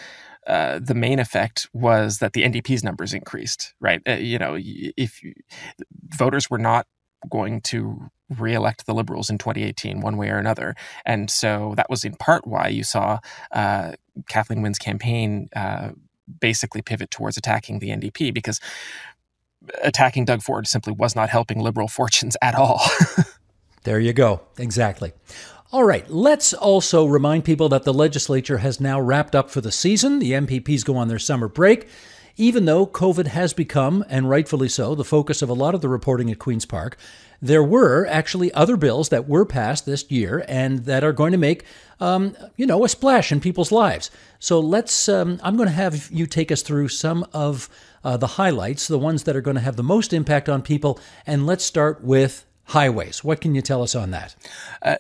Uh, 0.47 0.79
the 0.81 0.95
main 0.95 1.19
effect 1.19 1.69
was 1.73 2.19
that 2.19 2.33
the 2.33 2.45
NDP's 2.45 2.85
numbers 2.85 3.13
increased, 3.13 3.75
right? 3.81 4.01
Uh, 4.09 4.13
you 4.13 4.39
know, 4.39 4.57
if 4.57 5.21
you, 5.21 5.35
voters 6.17 6.49
were 6.49 6.57
not 6.57 6.87
going 7.29 7.61
to 7.61 8.09
re-elect 8.29 8.87
the 8.87 8.95
liberals 8.95 9.31
in 9.31 9.39
2018 9.39 10.01
one 10.01 10.17
way 10.17 10.29
or 10.31 10.39
another 10.39 10.75
and 11.05 11.31
so 11.31 11.75
that 11.77 11.89
was 11.89 12.05
in 12.05 12.15
part 12.17 12.47
why 12.47 12.67
you 12.67 12.83
saw 12.83 13.19
uh, 13.53 13.93
kathleen 14.29 14.63
wynne's 14.63 14.79
campaign 14.79 15.49
uh, 15.55 15.91
basically 16.41 16.83
pivot 16.83 17.11
towards 17.11 17.37
attacking 17.37 17.79
the 17.79 17.89
ndp 17.89 18.33
because 18.33 18.61
attacking 19.83 20.25
doug 20.25 20.43
ford 20.43 20.67
simply 20.67 20.93
was 20.93 21.17
not 21.17 21.29
helping 21.29 21.61
liberal 21.61 21.89
fortunes 21.99 22.37
at 22.43 22.55
all 22.55 22.81
there 23.85 24.01
you 24.01 24.13
go 24.13 24.41
exactly 24.59 25.13
all 25.73 25.83
right, 25.83 26.09
let's 26.09 26.55
also 26.55 27.05
remind 27.05 27.45
people 27.45 27.69
that 27.71 27.83
the 27.83 27.93
legislature 27.93 28.59
has 28.59 28.81
now 28.81 29.01
wrapped 29.01 29.35
up 29.35 29.51
for 29.51 29.61
the 29.61 29.73
season. 29.73 30.21
The 30.21 30.31
MPPs 30.31 30.85
go 30.85 30.97
on 30.97 31.09
their 31.09 31.19
summer 31.19 31.49
break. 31.49 31.89
Even 32.37 32.67
though 32.67 32.87
COVID 32.87 33.29
has 33.29 33.55
become, 33.55 34.05
and 34.09 34.29
rightfully 34.29 34.69
so, 34.69 34.95
the 34.95 35.05
focus 35.05 35.41
of 35.41 35.49
a 35.49 35.55
lot 35.55 35.75
of 35.75 35.81
the 35.81 35.89
reporting 35.89 36.31
at 36.31 36.39
Queen's 36.39 36.67
Park, 36.67 36.99
there 37.41 37.63
were 37.63 38.07
actually 38.07 38.53
other 38.53 38.77
bills 38.77 39.09
that 39.09 39.29
were 39.29 39.45
passed 39.45 39.87
this 39.87 40.11
year 40.11 40.45
and 40.49 40.81
that 40.81 41.05
are 41.05 41.13
going 41.13 41.33
to 41.33 41.39
make, 41.39 41.65
um, 42.01 42.37
you 42.57 42.67
know, 42.67 42.85
a 42.85 42.89
splash 42.89 43.33
in 43.33 43.41
people's 43.41 43.73
lives. 43.73 44.11
So 44.39 44.61
let's, 44.61 45.09
um, 45.09 45.41
I'm 45.43 45.57
going 45.57 45.69
to 45.69 45.75
have 45.75 46.11
you 46.11 46.27
take 46.27 46.53
us 46.53 46.63
through 46.63 46.89
some 46.89 47.27
of 47.33 47.69
uh, 48.05 48.17
the 48.17 48.27
highlights, 48.27 48.87
the 48.87 48.99
ones 48.99 49.25
that 49.25 49.37
are 49.37 49.41
going 49.41 49.57
to 49.57 49.63
have 49.63 49.77
the 49.77 49.83
most 49.83 50.13
impact 50.13 50.49
on 50.49 50.63
people. 50.63 50.99
And 51.27 51.47
let's 51.47 51.65
start 51.65 52.03
with 52.03 52.45
highways. 52.65 53.25
What 53.25 53.41
can 53.41 53.55
you 53.55 53.63
tell 53.63 53.83
us 53.83 53.95
on 53.95 54.11
that? 54.11 54.37
Uh, 54.83 54.97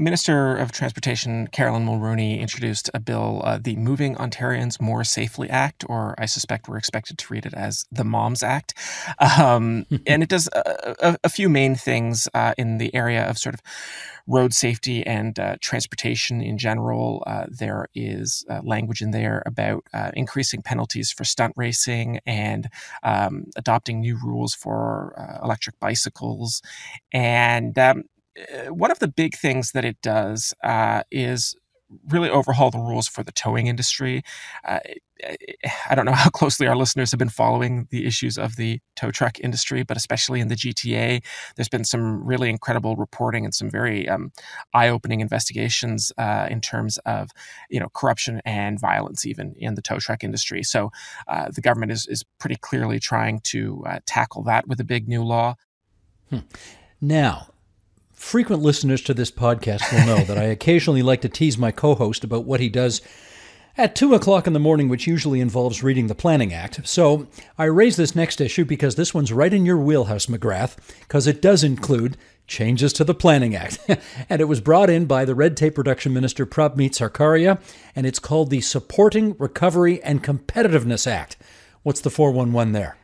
Minister 0.00 0.56
of 0.56 0.72
Transportation 0.72 1.46
Caroline 1.48 1.84
Mulroney 1.84 2.40
introduced 2.40 2.88
a 2.94 2.98
bill, 2.98 3.42
uh, 3.44 3.58
the 3.62 3.76
Moving 3.76 4.14
Ontarians 4.16 4.80
More 4.80 5.04
Safely 5.04 5.50
Act, 5.50 5.84
or 5.90 6.14
I 6.16 6.24
suspect 6.24 6.68
we're 6.68 6.78
expected 6.78 7.18
to 7.18 7.26
read 7.30 7.44
it 7.44 7.52
as 7.52 7.84
the 7.92 8.02
Moms 8.02 8.42
Act. 8.42 8.72
Um, 9.18 9.84
and 10.06 10.22
it 10.22 10.30
does 10.30 10.48
a, 10.54 10.96
a, 11.00 11.18
a 11.24 11.28
few 11.28 11.50
main 11.50 11.74
things 11.74 12.28
uh, 12.32 12.54
in 12.56 12.78
the 12.78 12.94
area 12.94 13.28
of 13.28 13.36
sort 13.36 13.54
of 13.54 13.60
road 14.26 14.54
safety 14.54 15.04
and 15.06 15.38
uh, 15.38 15.56
transportation 15.60 16.40
in 16.40 16.56
general. 16.56 17.22
Uh, 17.26 17.44
there 17.50 17.86
is 17.94 18.42
uh, 18.48 18.62
language 18.64 19.02
in 19.02 19.10
there 19.10 19.42
about 19.44 19.84
uh, 19.92 20.10
increasing 20.14 20.62
penalties 20.62 21.12
for 21.12 21.24
stunt 21.24 21.52
racing 21.56 22.20
and 22.24 22.70
um, 23.02 23.44
adopting 23.54 24.00
new 24.00 24.16
rules 24.24 24.54
for 24.54 25.14
uh, 25.18 25.44
electric 25.44 25.78
bicycles. 25.78 26.62
And 27.12 27.78
um, 27.78 27.98
uh, 27.98 28.02
one 28.68 28.90
of 28.90 28.98
the 28.98 29.08
big 29.08 29.36
things 29.36 29.72
that 29.72 29.84
it 29.84 30.00
does 30.02 30.54
uh, 30.62 31.02
is 31.10 31.56
really 32.08 32.30
overhaul 32.30 32.70
the 32.70 32.78
rules 32.78 33.08
for 33.08 33.22
the 33.22 33.32
towing 33.32 33.66
industry. 33.66 34.22
Uh, 34.64 34.78
I 35.88 35.94
don't 35.94 36.04
know 36.04 36.12
how 36.12 36.30
closely 36.32 36.66
our 36.66 36.76
listeners 36.76 37.10
have 37.10 37.18
been 37.18 37.28
following 37.28 37.88
the 37.90 38.06
issues 38.06 38.38
of 38.38 38.56
the 38.56 38.80
tow 38.96 39.10
truck 39.10 39.38
industry, 39.40 39.82
but 39.82 39.96
especially 39.96 40.40
in 40.40 40.48
the 40.48 40.54
GTA, 40.54 41.22
there's 41.56 41.68
been 41.68 41.84
some 41.84 42.24
really 42.24 42.48
incredible 42.48 42.96
reporting 42.96 43.44
and 43.44 43.54
some 43.54 43.70
very 43.70 44.08
um, 44.08 44.32
eye-opening 44.72 45.20
investigations 45.20 46.12
uh, 46.16 46.46
in 46.50 46.60
terms 46.60 46.98
of 46.98 47.30
you 47.68 47.80
know 47.80 47.88
corruption 47.92 48.40
and 48.44 48.80
violence, 48.80 49.26
even 49.26 49.54
in 49.56 49.74
the 49.74 49.82
tow 49.82 49.98
truck 49.98 50.22
industry. 50.24 50.62
So 50.62 50.90
uh, 51.28 51.50
the 51.50 51.60
government 51.60 51.92
is 51.92 52.06
is 52.06 52.24
pretty 52.38 52.56
clearly 52.56 53.00
trying 53.00 53.40
to 53.44 53.84
uh, 53.86 53.98
tackle 54.06 54.42
that 54.44 54.68
with 54.68 54.80
a 54.80 54.84
big 54.84 55.08
new 55.08 55.24
law. 55.24 55.56
Hmm. 56.30 56.38
Now, 57.00 57.48
Frequent 58.20 58.62
listeners 58.62 59.00
to 59.02 59.14
this 59.14 59.30
podcast 59.30 59.90
will 59.90 60.06
know 60.06 60.22
that 60.24 60.36
I 60.36 60.42
occasionally 60.56 61.02
like 61.02 61.22
to 61.22 61.28
tease 61.28 61.56
my 61.56 61.72
co 61.72 61.94
host 61.94 62.22
about 62.22 62.44
what 62.44 62.60
he 62.60 62.68
does 62.68 63.00
at 63.78 63.96
2 63.96 64.14
o'clock 64.14 64.46
in 64.46 64.52
the 64.52 64.60
morning, 64.60 64.88
which 64.88 65.06
usually 65.06 65.40
involves 65.40 65.82
reading 65.82 66.06
the 66.06 66.14
Planning 66.14 66.52
Act. 66.52 66.86
So 66.86 67.26
I 67.58 67.64
raise 67.64 67.96
this 67.96 68.14
next 68.14 68.40
issue 68.40 68.66
because 68.66 68.94
this 68.94 69.14
one's 69.14 69.32
right 69.32 69.52
in 69.52 69.64
your 69.64 69.78
wheelhouse, 69.78 70.26
McGrath, 70.26 70.76
because 71.00 71.26
it 71.26 71.40
does 71.40 71.64
include 71.64 72.18
changes 72.46 72.92
to 72.92 73.04
the 73.04 73.14
Planning 73.14 73.56
Act. 73.56 73.78
and 74.28 74.40
it 74.40 74.48
was 74.48 74.60
brought 74.60 74.90
in 74.90 75.06
by 75.06 75.24
the 75.24 75.34
Red 75.34 75.56
Tape 75.56 75.78
Reduction 75.78 76.12
Minister 76.12 76.44
Prabmeet 76.44 76.90
Sarkaria, 76.90 77.58
and 77.96 78.06
it's 78.06 78.20
called 78.20 78.50
the 78.50 78.60
Supporting 78.60 79.34
Recovery 79.38 80.00
and 80.02 80.22
Competitiveness 80.22 81.10
Act. 81.10 81.38
What's 81.82 82.02
the 82.02 82.10
411 82.10 82.74
there? 82.74 82.98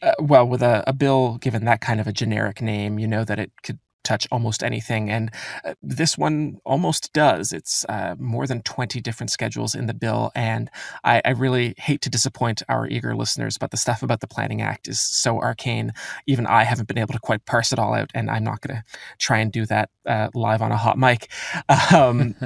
Uh, 0.00 0.12
well, 0.20 0.46
with 0.46 0.62
a, 0.62 0.84
a, 0.86 0.94
bill 0.94 1.38
given 1.38 1.64
that 1.66 1.82
kind 1.82 2.00
of 2.00 2.06
a 2.06 2.12
generic 2.12 2.62
name, 2.62 2.98
you 2.98 3.06
know 3.06 3.24
that 3.24 3.38
it 3.38 3.50
could 3.62 3.78
touch 4.04 4.26
almost 4.30 4.62
anything. 4.62 5.10
And 5.10 5.30
uh, 5.64 5.74
this 5.82 6.16
one 6.16 6.58
almost 6.64 7.12
does. 7.12 7.52
It's 7.52 7.84
uh, 7.88 8.14
more 8.18 8.46
than 8.46 8.62
20 8.62 9.00
different 9.00 9.30
schedules 9.30 9.74
in 9.74 9.86
the 9.86 9.94
bill. 9.94 10.30
And 10.34 10.70
I, 11.04 11.22
I, 11.24 11.30
really 11.30 11.74
hate 11.78 12.00
to 12.02 12.10
disappoint 12.10 12.62
our 12.68 12.86
eager 12.86 13.14
listeners, 13.14 13.56
but 13.58 13.70
the 13.70 13.76
stuff 13.76 14.02
about 14.02 14.20
the 14.20 14.26
Planning 14.26 14.62
Act 14.62 14.88
is 14.88 15.00
so 15.00 15.40
arcane. 15.40 15.92
Even 16.26 16.46
I 16.46 16.64
haven't 16.64 16.88
been 16.88 16.98
able 16.98 17.14
to 17.14 17.20
quite 17.20 17.44
parse 17.46 17.72
it 17.72 17.78
all 17.78 17.94
out. 17.94 18.10
And 18.14 18.30
I'm 18.30 18.44
not 18.44 18.60
going 18.60 18.76
to 18.76 18.84
try 19.18 19.38
and 19.38 19.52
do 19.52 19.66
that 19.66 19.90
uh, 20.06 20.28
live 20.34 20.62
on 20.62 20.72
a 20.72 20.76
hot 20.76 20.98
mic. 20.98 21.30
Um, 21.92 22.36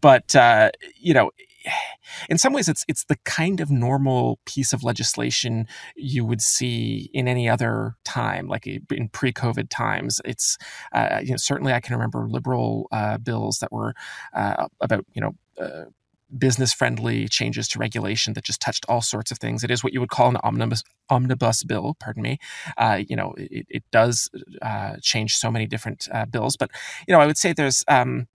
but, 0.00 0.34
uh, 0.34 0.70
you 0.96 1.14
know, 1.14 1.30
in 2.28 2.38
some 2.38 2.52
ways 2.52 2.68
it's 2.68 2.84
it's 2.88 3.04
the 3.04 3.16
kind 3.24 3.60
of 3.60 3.70
normal 3.70 4.38
piece 4.46 4.72
of 4.72 4.82
legislation 4.82 5.66
you 5.96 6.24
would 6.24 6.40
see 6.40 7.10
in 7.12 7.28
any 7.28 7.48
other 7.48 7.96
time 8.04 8.46
like 8.46 8.66
in 8.66 9.08
pre-covid 9.12 9.68
times 9.70 10.20
it's 10.24 10.56
uh, 10.92 11.20
you 11.22 11.30
know 11.30 11.36
certainly 11.36 11.72
i 11.72 11.80
can 11.80 11.94
remember 11.94 12.28
liberal 12.28 12.88
uh, 12.92 13.18
bills 13.18 13.58
that 13.58 13.72
were 13.72 13.94
uh, 14.34 14.66
about 14.80 15.04
you 15.14 15.20
know 15.20 15.34
uh, 15.60 15.84
business 16.36 16.72
friendly 16.72 17.28
changes 17.28 17.68
to 17.68 17.78
regulation 17.78 18.32
that 18.32 18.44
just 18.44 18.60
touched 18.60 18.84
all 18.88 19.00
sorts 19.00 19.30
of 19.30 19.38
things. 19.38 19.62
It 19.62 19.70
is 19.70 19.84
what 19.84 19.92
you 19.92 20.00
would 20.00 20.10
call 20.10 20.28
an 20.28 20.36
omnibus 20.42 20.82
omnibus 21.10 21.64
bill. 21.64 21.96
Pardon 22.00 22.22
me. 22.22 22.38
Uh, 22.76 23.02
you 23.06 23.16
know, 23.16 23.34
it, 23.36 23.66
it 23.68 23.84
does 23.92 24.30
uh, 24.62 24.96
change 25.02 25.36
so 25.36 25.50
many 25.50 25.66
different 25.66 26.08
uh, 26.12 26.24
bills, 26.24 26.56
but 26.56 26.70
you 27.06 27.12
know, 27.12 27.20
I 27.20 27.26
would 27.26 27.38
say 27.38 27.52
there's 27.52 27.84
um, 27.88 28.26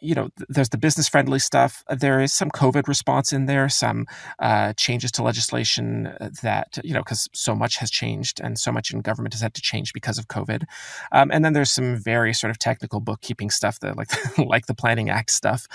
you 0.00 0.14
know, 0.14 0.28
there's 0.48 0.68
the 0.68 0.78
business 0.78 1.08
friendly 1.08 1.38
stuff. 1.38 1.82
There 1.88 2.20
is 2.20 2.32
some 2.32 2.50
COVID 2.50 2.88
response 2.88 3.32
in 3.32 3.46
there, 3.46 3.68
some 3.68 4.06
uh, 4.38 4.72
changes 4.74 5.10
to 5.12 5.22
legislation 5.22 6.14
that, 6.42 6.78
you 6.82 6.94
know, 6.94 7.00
because 7.00 7.28
so 7.32 7.54
much 7.54 7.76
has 7.76 7.90
changed 7.90 8.40
and 8.40 8.58
so 8.58 8.72
much 8.72 8.92
in 8.92 9.00
government 9.00 9.34
has 9.34 9.42
had 9.42 9.54
to 9.54 9.62
change 9.62 9.92
because 9.92 10.18
of 10.18 10.28
COVID. 10.28 10.64
Um, 11.12 11.30
and 11.32 11.44
then 11.44 11.52
there's 11.52 11.70
some 11.70 11.96
very 11.96 12.32
sort 12.32 12.50
of 12.50 12.58
technical 12.58 13.00
bookkeeping 13.00 13.50
stuff 13.50 13.80
that, 13.80 13.96
like, 13.96 14.10
like 14.38 14.66
the 14.66 14.74
Planning 14.74 15.10
Act 15.10 15.30
stuff. 15.30 15.66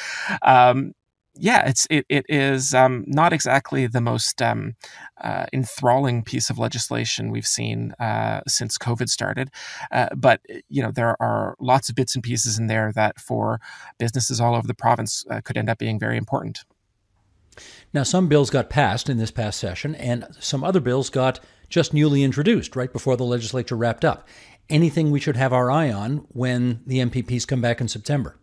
Um, 0.41 0.93
yeah, 1.39 1.67
it's 1.67 1.87
it 1.89 2.05
it 2.09 2.25
is 2.27 2.73
um, 2.73 3.05
not 3.07 3.33
exactly 3.33 3.87
the 3.87 4.01
most 4.01 4.41
um, 4.41 4.75
uh, 5.21 5.45
enthralling 5.53 6.23
piece 6.23 6.49
of 6.49 6.59
legislation 6.59 7.31
we've 7.31 7.45
seen 7.45 7.93
uh, 7.99 8.41
since 8.47 8.77
COVID 8.77 9.09
started, 9.09 9.49
uh, 9.91 10.09
but 10.15 10.41
you 10.67 10.83
know 10.83 10.91
there 10.91 11.15
are 11.21 11.55
lots 11.59 11.89
of 11.89 11.95
bits 11.95 12.13
and 12.15 12.23
pieces 12.23 12.59
in 12.59 12.67
there 12.67 12.91
that 12.93 13.19
for 13.19 13.59
businesses 13.97 14.41
all 14.41 14.55
over 14.55 14.67
the 14.67 14.73
province 14.73 15.25
uh, 15.31 15.41
could 15.41 15.57
end 15.57 15.69
up 15.69 15.77
being 15.77 15.99
very 15.99 16.17
important. 16.17 16.65
Now, 17.93 18.03
some 18.03 18.27
bills 18.27 18.49
got 18.49 18.69
passed 18.69 19.09
in 19.09 19.17
this 19.17 19.31
past 19.31 19.59
session, 19.59 19.95
and 19.95 20.27
some 20.39 20.63
other 20.63 20.79
bills 20.79 21.09
got 21.09 21.39
just 21.69 21.93
newly 21.93 22.23
introduced 22.23 22.75
right 22.75 22.91
before 22.91 23.17
the 23.17 23.25
legislature 23.25 23.75
wrapped 23.75 24.05
up. 24.05 24.27
Anything 24.69 25.09
we 25.09 25.19
should 25.19 25.35
have 25.35 25.53
our 25.53 25.71
eye 25.71 25.91
on 25.91 26.25
when 26.29 26.81
the 26.85 26.99
MPPs 26.99 27.47
come 27.47 27.61
back 27.61 27.81
in 27.81 27.87
September? 27.87 28.39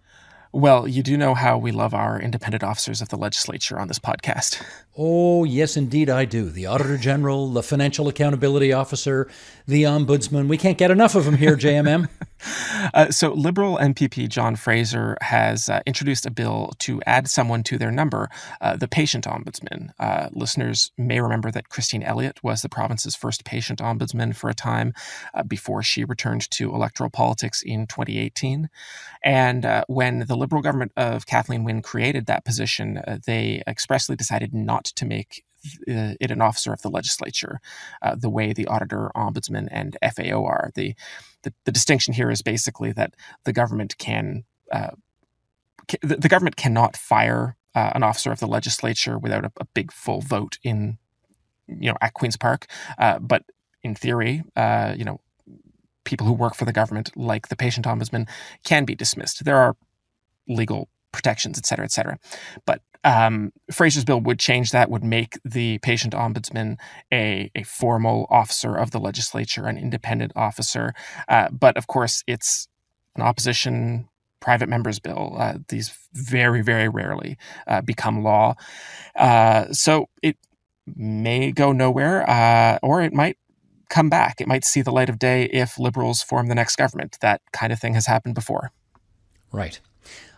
Well, 0.52 0.88
you 0.88 1.02
do 1.02 1.16
know 1.16 1.34
how 1.34 1.58
we 1.58 1.72
love 1.72 1.94
our 1.94 2.20
independent 2.20 2.62
officers 2.62 3.02
of 3.02 3.08
the 3.08 3.16
legislature 3.16 3.78
on 3.78 3.88
this 3.88 3.98
podcast. 3.98 4.62
Oh, 4.98 5.44
yes, 5.44 5.76
indeed, 5.76 6.08
I 6.08 6.24
do. 6.24 6.48
The 6.48 6.64
Auditor 6.64 6.96
General, 6.96 7.50
the 7.50 7.62
Financial 7.62 8.08
Accountability 8.08 8.72
Officer, 8.72 9.28
the 9.66 9.82
Ombudsman. 9.82 10.48
We 10.48 10.56
can't 10.56 10.78
get 10.78 10.90
enough 10.90 11.14
of 11.14 11.26
them 11.26 11.36
here, 11.36 11.54
JMM. 11.54 12.08
uh, 12.94 13.10
so, 13.10 13.34
Liberal 13.34 13.76
MPP 13.76 14.30
John 14.30 14.56
Fraser 14.56 15.18
has 15.20 15.68
uh, 15.68 15.80
introduced 15.84 16.24
a 16.24 16.30
bill 16.30 16.72
to 16.78 17.02
add 17.04 17.28
someone 17.28 17.62
to 17.64 17.76
their 17.76 17.90
number, 17.90 18.30
uh, 18.62 18.76
the 18.76 18.88
patient 18.88 19.26
ombudsman. 19.26 19.90
Uh, 19.98 20.30
listeners 20.32 20.90
may 20.96 21.20
remember 21.20 21.50
that 21.50 21.68
Christine 21.68 22.02
Elliott 22.02 22.42
was 22.42 22.62
the 22.62 22.70
province's 22.70 23.14
first 23.14 23.44
patient 23.44 23.80
ombudsman 23.80 24.34
for 24.34 24.48
a 24.48 24.54
time 24.54 24.94
uh, 25.34 25.42
before 25.42 25.82
she 25.82 26.04
returned 26.04 26.50
to 26.52 26.74
electoral 26.74 27.10
politics 27.10 27.60
in 27.60 27.86
2018. 27.86 28.70
And 29.22 29.66
uh, 29.66 29.84
when 29.88 30.20
the 30.20 30.36
Liberal 30.36 30.62
government 30.62 30.92
of 30.96 31.26
Kathleen 31.26 31.64
Wynne 31.64 31.82
created 31.82 32.24
that 32.26 32.46
position, 32.46 33.02
they 33.26 33.62
expressly 33.66 34.16
decided 34.16 34.54
not 34.54 34.85
to 34.86 35.04
make 35.04 35.44
uh, 35.88 36.14
it 36.20 36.30
an 36.30 36.40
officer 36.40 36.72
of 36.72 36.82
the 36.82 36.90
legislature, 36.90 37.60
uh, 38.02 38.14
the 38.14 38.30
way 38.30 38.52
the 38.52 38.66
auditor, 38.66 39.10
ombudsman, 39.16 39.68
and 39.70 39.96
FAO 40.14 40.44
are. 40.44 40.70
The, 40.74 40.94
the, 41.42 41.52
the 41.64 41.72
distinction 41.72 42.14
here 42.14 42.30
is 42.30 42.42
basically 42.42 42.92
that 42.92 43.14
the 43.44 43.52
government 43.52 43.98
can, 43.98 44.44
uh, 44.70 44.90
the, 46.02 46.28
government 46.28 46.56
cannot 46.56 46.96
fire 46.96 47.56
uh, 47.74 47.92
an 47.94 48.02
officer 48.02 48.32
of 48.32 48.40
the 48.40 48.46
legislature 48.46 49.18
without 49.18 49.44
a, 49.44 49.52
a, 49.58 49.64
big 49.74 49.92
full 49.92 50.20
vote 50.20 50.58
in, 50.62 50.98
you 51.66 51.90
know, 51.90 51.96
at 52.00 52.14
Queens 52.14 52.36
Park. 52.36 52.66
Uh, 52.98 53.18
but 53.18 53.44
in 53.82 53.94
theory, 53.94 54.42
uh, 54.56 54.94
you 54.96 55.04
know, 55.04 55.20
people 56.04 56.26
who 56.26 56.32
work 56.32 56.54
for 56.54 56.64
the 56.64 56.72
government, 56.72 57.10
like 57.16 57.48
the 57.48 57.56
patient 57.56 57.86
ombudsman, 57.86 58.28
can 58.64 58.84
be 58.84 58.94
dismissed. 58.94 59.44
There 59.44 59.58
are 59.58 59.76
legal 60.48 60.88
protections, 61.16 61.58
et 61.58 61.66
cetera, 61.66 61.84
et 61.84 61.92
cetera. 61.92 62.16
But 62.64 62.80
um, 63.04 63.52
Fraser's 63.70 64.04
bill 64.04 64.20
would 64.20 64.38
change 64.38 64.70
that, 64.70 64.90
would 64.90 65.04
make 65.04 65.32
the 65.44 65.78
patient 65.78 66.14
ombudsman 66.14 66.76
a, 67.12 67.50
a 67.54 67.62
formal 67.62 68.26
officer 68.30 68.72
of 68.82 68.90
the 68.90 69.00
legislature, 69.08 69.66
an 69.66 69.78
independent 69.78 70.32
officer. 70.34 70.92
Uh, 71.28 71.48
but 71.50 71.76
of 71.76 71.86
course, 71.86 72.24
it's 72.26 72.68
an 73.16 73.22
opposition 73.22 74.08
private 74.40 74.68
members 74.68 75.00
bill. 75.00 75.34
Uh, 75.38 75.54
these 75.68 75.88
very, 76.12 76.62
very 76.62 76.88
rarely 76.88 77.36
uh, 77.66 77.80
become 77.80 78.22
law. 78.22 78.54
Uh, 79.14 79.72
so 79.72 80.08
it 80.22 80.36
may 80.94 81.52
go 81.52 81.72
nowhere, 81.72 82.28
uh, 82.30 82.78
or 82.82 83.02
it 83.02 83.12
might 83.12 83.36
come 83.88 84.08
back. 84.08 84.40
It 84.40 84.48
might 84.48 84.64
see 84.64 84.82
the 84.82 84.92
light 84.92 85.10
of 85.10 85.18
day 85.18 85.44
if 85.44 85.78
liberals 85.78 86.22
form 86.22 86.48
the 86.48 86.54
next 86.54 86.76
government. 86.76 87.18
That 87.20 87.40
kind 87.52 87.72
of 87.72 87.78
thing 87.80 87.94
has 87.94 88.06
happened 88.06 88.34
before. 88.34 88.70
Right. 89.52 89.80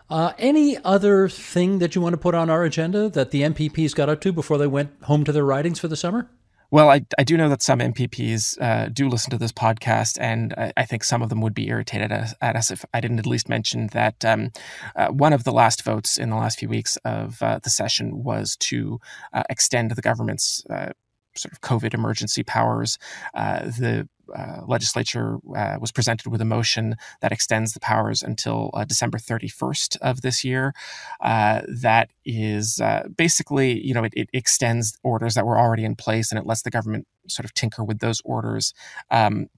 Uh, 0.09 0.33
any 0.39 0.77
other 0.83 1.29
thing 1.29 1.79
that 1.79 1.93
you 1.93 2.01
want 2.01 2.13
to 2.13 2.17
put 2.17 2.33
on 2.33 2.49
our 2.49 2.63
agenda 2.63 3.09
that 3.09 3.31
the 3.31 3.43
MPPs 3.43 3.93
got 3.93 4.09
up 4.09 4.21
to 4.21 4.31
before 4.31 4.57
they 4.57 4.67
went 4.67 4.91
home 5.03 5.23
to 5.23 5.31
their 5.31 5.45
ridings 5.45 5.79
for 5.79 5.87
the 5.87 5.95
summer? 5.95 6.29
Well, 6.71 6.89
I, 6.89 7.05
I 7.17 7.23
do 7.23 7.35
know 7.35 7.49
that 7.49 7.63
some 7.63 7.79
MPPs 7.79 8.61
uh, 8.61 8.89
do 8.89 9.09
listen 9.09 9.31
to 9.31 9.39
this 9.39 9.51
podcast, 9.51 10.19
and 10.21 10.53
I, 10.55 10.71
I, 10.77 10.85
think 10.85 11.03
some 11.03 11.23
of 11.23 11.29
them 11.29 11.41
would 11.41 11.55
be 11.55 11.67
irritated 11.67 12.11
at, 12.11 12.35
at 12.41 12.55
us 12.55 12.69
if 12.69 12.85
I 12.93 13.01
didn't 13.01 13.17
at 13.17 13.25
least 13.25 13.49
mention 13.49 13.87
that 13.87 14.23
um, 14.23 14.51
uh, 14.95 15.07
one 15.07 15.33
of 15.33 15.45
the 15.45 15.51
last 15.51 15.83
votes 15.83 16.19
in 16.19 16.29
the 16.29 16.35
last 16.35 16.59
few 16.59 16.69
weeks 16.69 16.95
of 16.97 17.41
uh, 17.41 17.59
the 17.63 17.71
session 17.71 18.23
was 18.23 18.55
to 18.57 18.99
uh, 19.33 19.43
extend 19.49 19.89
the 19.91 20.01
government's 20.03 20.63
uh, 20.69 20.91
sort 21.39 21.51
of 21.53 21.61
COVID 21.61 21.93
emergency 21.93 22.43
powers. 22.43 22.97
Uh, 23.33 23.65
the 23.65 24.07
uh, 24.35 24.61
legislature 24.67 25.37
uh, 25.55 25.77
was 25.79 25.91
presented 25.91 26.27
with 26.27 26.41
a 26.41 26.45
motion 26.45 26.95
that 27.21 27.31
extends 27.31 27.73
the 27.73 27.79
powers 27.79 28.21
until 28.21 28.69
uh, 28.73 28.85
December 28.85 29.17
31st 29.17 29.97
of 30.01 30.21
this 30.21 30.43
year. 30.43 30.73
Uh, 31.19 31.61
that 31.67 32.11
is 32.25 32.79
uh, 32.79 33.07
basically, 33.15 33.85
you 33.85 33.93
know, 33.93 34.03
it, 34.03 34.13
it, 34.15 34.29
extends 34.33 34.97
orders 35.03 35.33
that 35.33 35.45
were 35.45 35.57
already 35.57 35.83
in 35.83 35.95
place 35.95 36.31
and 36.31 36.39
it 36.39 36.45
lets 36.45 36.61
the 36.61 36.69
government 36.69 37.07
sort 37.27 37.45
of 37.45 37.53
tinker 37.53 37.83
with 37.83 37.99
those 37.99 38.21
orders. 38.23 38.73
Um, 39.09 39.49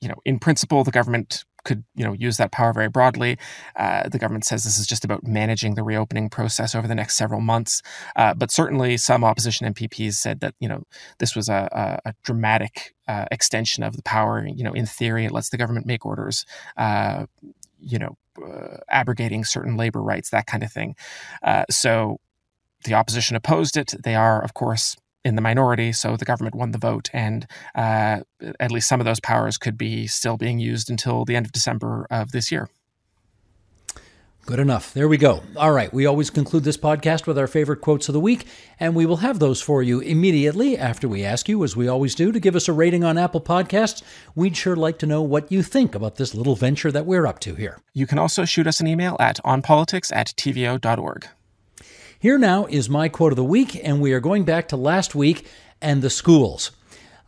you 0.00 0.08
know, 0.08 0.16
in 0.24 0.38
principle, 0.38 0.84
the 0.84 0.90
government 0.90 1.44
could 1.64 1.84
you 1.94 2.04
know 2.04 2.12
use 2.12 2.36
that 2.36 2.52
power 2.52 2.72
very 2.72 2.88
broadly. 2.88 3.38
Uh, 3.76 4.08
the 4.08 4.18
government 4.18 4.44
says 4.44 4.64
this 4.64 4.78
is 4.78 4.86
just 4.86 5.04
about 5.04 5.24
managing 5.24 5.74
the 5.74 5.82
reopening 5.82 6.30
process 6.30 6.74
over 6.74 6.86
the 6.86 6.94
next 6.94 7.16
several 7.16 7.40
months. 7.40 7.82
Uh, 8.16 8.34
but 8.34 8.50
certainly, 8.50 8.96
some 8.96 9.24
opposition 9.24 9.72
MPPs 9.72 10.14
said 10.14 10.40
that 10.40 10.54
you 10.60 10.68
know 10.68 10.84
this 11.18 11.34
was 11.34 11.48
a, 11.48 11.68
a, 12.04 12.10
a 12.10 12.14
dramatic 12.22 12.94
uh, 13.08 13.26
extension 13.30 13.82
of 13.82 13.96
the 13.96 14.02
power. 14.02 14.46
You 14.46 14.64
know, 14.64 14.72
in 14.72 14.86
theory, 14.86 15.24
it 15.24 15.32
lets 15.32 15.50
the 15.50 15.58
government 15.58 15.86
make 15.86 16.06
orders. 16.06 16.44
Uh, 16.76 17.26
you 17.80 17.98
know, 17.98 18.16
uh, 18.42 18.78
abrogating 18.88 19.44
certain 19.44 19.76
labor 19.76 20.02
rights, 20.02 20.30
that 20.30 20.46
kind 20.46 20.62
of 20.62 20.72
thing. 20.72 20.96
Uh, 21.42 21.64
so 21.70 22.18
the 22.84 22.94
opposition 22.94 23.36
opposed 23.36 23.76
it. 23.76 23.94
They 24.02 24.14
are, 24.14 24.42
of 24.42 24.54
course, 24.54 24.96
in 25.24 25.36
the 25.36 25.42
minority, 25.42 25.92
so 25.92 26.16
the 26.16 26.24
government 26.24 26.54
won 26.54 26.72
the 26.72 26.78
vote, 26.78 27.08
and 27.12 27.46
uh, 27.74 28.20
at 28.60 28.70
least 28.70 28.88
some 28.88 29.00
of 29.00 29.06
those 29.06 29.20
powers 29.20 29.58
could 29.58 29.78
be 29.78 30.06
still 30.06 30.36
being 30.36 30.58
used 30.58 30.90
until 30.90 31.24
the 31.24 31.36
end 31.36 31.46
of 31.46 31.52
December 31.52 32.06
of 32.10 32.32
this 32.32 32.52
year. 32.52 32.68
Good 34.46 34.58
enough. 34.58 34.92
There 34.92 35.08
we 35.08 35.16
go. 35.16 35.42
All 35.56 35.72
right. 35.72 35.90
We 35.90 36.04
always 36.04 36.28
conclude 36.28 36.64
this 36.64 36.76
podcast 36.76 37.26
with 37.26 37.38
our 37.38 37.46
favorite 37.46 37.80
quotes 37.80 38.10
of 38.10 38.12
the 38.12 38.20
week, 38.20 38.46
and 38.78 38.94
we 38.94 39.06
will 39.06 39.16
have 39.18 39.38
those 39.38 39.62
for 39.62 39.82
you 39.82 40.00
immediately 40.00 40.76
after 40.76 41.08
we 41.08 41.24
ask 41.24 41.48
you, 41.48 41.64
as 41.64 41.74
we 41.74 41.88
always 41.88 42.14
do, 42.14 42.30
to 42.30 42.38
give 42.38 42.54
us 42.54 42.68
a 42.68 42.74
rating 42.74 43.04
on 43.04 43.16
Apple 43.16 43.40
Podcasts. 43.40 44.02
We'd 44.34 44.54
sure 44.54 44.76
like 44.76 44.98
to 44.98 45.06
know 45.06 45.22
what 45.22 45.50
you 45.50 45.62
think 45.62 45.94
about 45.94 46.16
this 46.16 46.34
little 46.34 46.56
venture 46.56 46.92
that 46.92 47.06
we're 47.06 47.26
up 47.26 47.38
to 47.40 47.54
here. 47.54 47.78
You 47.94 48.06
can 48.06 48.18
also 48.18 48.44
shoot 48.44 48.66
us 48.66 48.80
an 48.80 48.86
email 48.86 49.16
at 49.18 49.42
onpolitics 49.44 50.14
at 50.14 50.34
tvo.org. 50.36 51.26
Here 52.24 52.38
now 52.38 52.64
is 52.64 52.88
my 52.88 53.10
quote 53.10 53.32
of 53.32 53.36
the 53.36 53.44
week, 53.44 53.78
and 53.84 54.00
we 54.00 54.14
are 54.14 54.18
going 54.18 54.44
back 54.44 54.68
to 54.68 54.78
last 54.78 55.14
week 55.14 55.46
and 55.82 56.00
the 56.00 56.08
schools. 56.08 56.70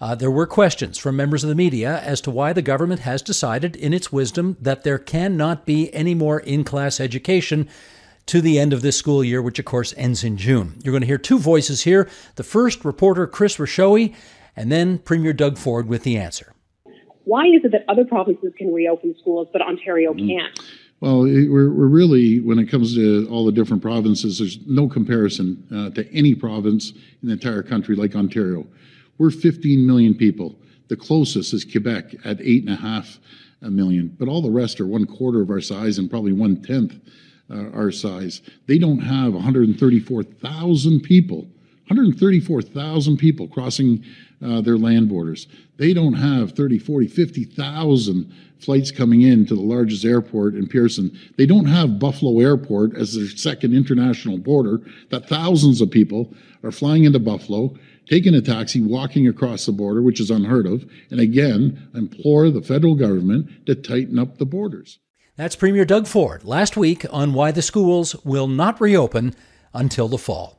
Uh, 0.01 0.15
there 0.15 0.31
were 0.31 0.47
questions 0.47 0.97
from 0.97 1.17
members 1.17 1.45
of 1.45 1.51
the 1.51 1.55
media 1.55 2.01
as 2.01 2.23
to 2.23 2.31
why 2.31 2.55
the 2.55 2.63
government 2.63 3.03
has 3.03 3.21
decided, 3.21 3.77
in 3.77 3.93
its 3.93 4.11
wisdom, 4.11 4.57
that 4.59 4.85
there 4.85 4.97
cannot 4.97 5.67
be 5.67 5.93
any 5.93 6.15
more 6.15 6.41
in 6.41 6.65
class 6.65 6.99
education 6.99 7.69
to 8.25 8.41
the 8.41 8.59
end 8.59 8.73
of 8.73 8.81
this 8.81 8.97
school 8.97 9.23
year, 9.23 9.43
which 9.43 9.59
of 9.59 9.67
course 9.67 9.93
ends 9.99 10.25
in 10.25 10.39
June. 10.39 10.79
You're 10.83 10.93
going 10.93 11.03
to 11.03 11.07
hear 11.07 11.19
two 11.19 11.39
voices 11.39 11.83
here. 11.83 12.09
The 12.37 12.43
first, 12.43 12.83
reporter 12.83 13.27
Chris 13.27 13.59
Rashoe, 13.59 14.15
and 14.57 14.73
then 14.73 14.97
Premier 14.97 15.35
Doug 15.35 15.59
Ford 15.59 15.89
with 15.89 16.05
the 16.05 16.17
answer. 16.17 16.55
Why 17.25 17.45
is 17.49 17.63
it 17.65 17.73
that 17.73 17.85
other 17.87 18.07
provinces 18.07 18.55
can 18.57 18.73
reopen 18.73 19.15
schools 19.21 19.49
but 19.53 19.61
Ontario 19.61 20.15
mm. 20.15 20.27
can't? 20.27 20.59
Well, 21.01 21.21
we're, 21.21 21.73
we're 21.73 21.89
really, 21.89 22.41
when 22.41 22.59
it 22.59 22.71
comes 22.71 22.95
to 22.95 23.29
all 23.31 23.45
the 23.45 23.53
different 23.53 23.83
provinces, 23.83 24.39
there's 24.39 24.59
no 24.67 24.89
comparison 24.89 25.63
uh, 25.75 25.91
to 25.91 26.11
any 26.13 26.35
province 26.35 26.93
in 27.23 27.29
the 27.29 27.33
entire 27.33 27.63
country 27.63 27.95
like 27.95 28.17
Ontario. 28.17 28.67
We're 29.19 29.31
15 29.31 29.87
million 29.87 30.15
people. 30.15 30.57
The 30.89 30.97
closest 30.97 31.53
is 31.53 31.65
Quebec 31.65 32.15
at 32.25 32.41
eight 32.41 32.65
and 32.65 32.73
a 32.73 32.77
half 32.77 33.19
million, 33.61 34.15
but 34.19 34.29
all 34.29 34.41
the 34.41 34.51
rest 34.51 34.81
are 34.81 34.87
one 34.87 35.07
quarter 35.07 35.41
of 35.41 35.51
our 35.51 35.61
size 35.61 35.99
and 35.99 36.09
probably 36.09 36.33
one 36.33 36.63
tenth 36.63 36.95
uh, 37.51 37.71
our 37.71 37.91
size. 37.91 38.43
They 38.67 38.79
don't 38.79 38.99
have 38.99 39.35
134,000 39.35 41.01
people, 41.01 41.39
134,000 41.89 43.17
people 43.17 43.49
crossing 43.49 44.05
uh, 44.45 44.61
their 44.61 44.77
land 44.77 45.09
borders. 45.09 45.47
They 45.77 45.93
don't 45.93 46.15
have 46.15 46.53
30, 46.53 46.79
40, 46.79 47.09
50,000 47.09 48.33
flights 48.61 48.91
coming 48.91 49.23
in 49.23 49.47
to 49.47 49.55
the 49.55 49.61
largest 49.61 50.05
airport 50.05 50.55
in 50.55 50.67
Pearson. 50.67 51.17
They 51.37 51.47
don't 51.47 51.67
have 51.67 51.99
Buffalo 51.99 52.41
Airport 52.41 52.97
as 52.97 53.15
their 53.15 53.29
second 53.29 53.75
international 53.75 54.39
border, 54.39 54.81
that 55.11 55.29
thousands 55.29 55.81
of 55.81 55.91
people 55.91 56.33
are 56.63 56.73
flying 56.73 57.05
into 57.05 57.19
Buffalo, 57.19 57.75
taking 58.09 58.35
a 58.35 58.41
taxi, 58.41 58.81
walking 58.81 59.29
across 59.29 59.67
the 59.67 59.73
border, 59.73 60.03
which 60.03 60.21
is 60.21 60.31
unheard 60.31 60.67
of. 60.67 60.85
And 61.11 61.21
again, 61.21 61.89
implore 61.95 62.51
the 62.51 62.63
federal 62.63 62.95
government 62.95 63.67
to 63.67 63.75
tighten 63.75 64.19
up 64.19 64.39
the 64.39 64.47
borders. 64.47 64.99
That's 65.37 65.57
Premier 65.57 65.85
Doug 65.85 66.07
Ford 66.07 66.45
last 66.45 66.77
week 66.77 67.05
on 67.11 67.35
why 67.35 67.53
the 67.53 67.63
schools 67.63 68.17
will 68.25 68.49
not 68.49 68.81
reopen 68.81 69.35
until 69.75 70.09
the 70.09 70.19
fall. 70.19 70.56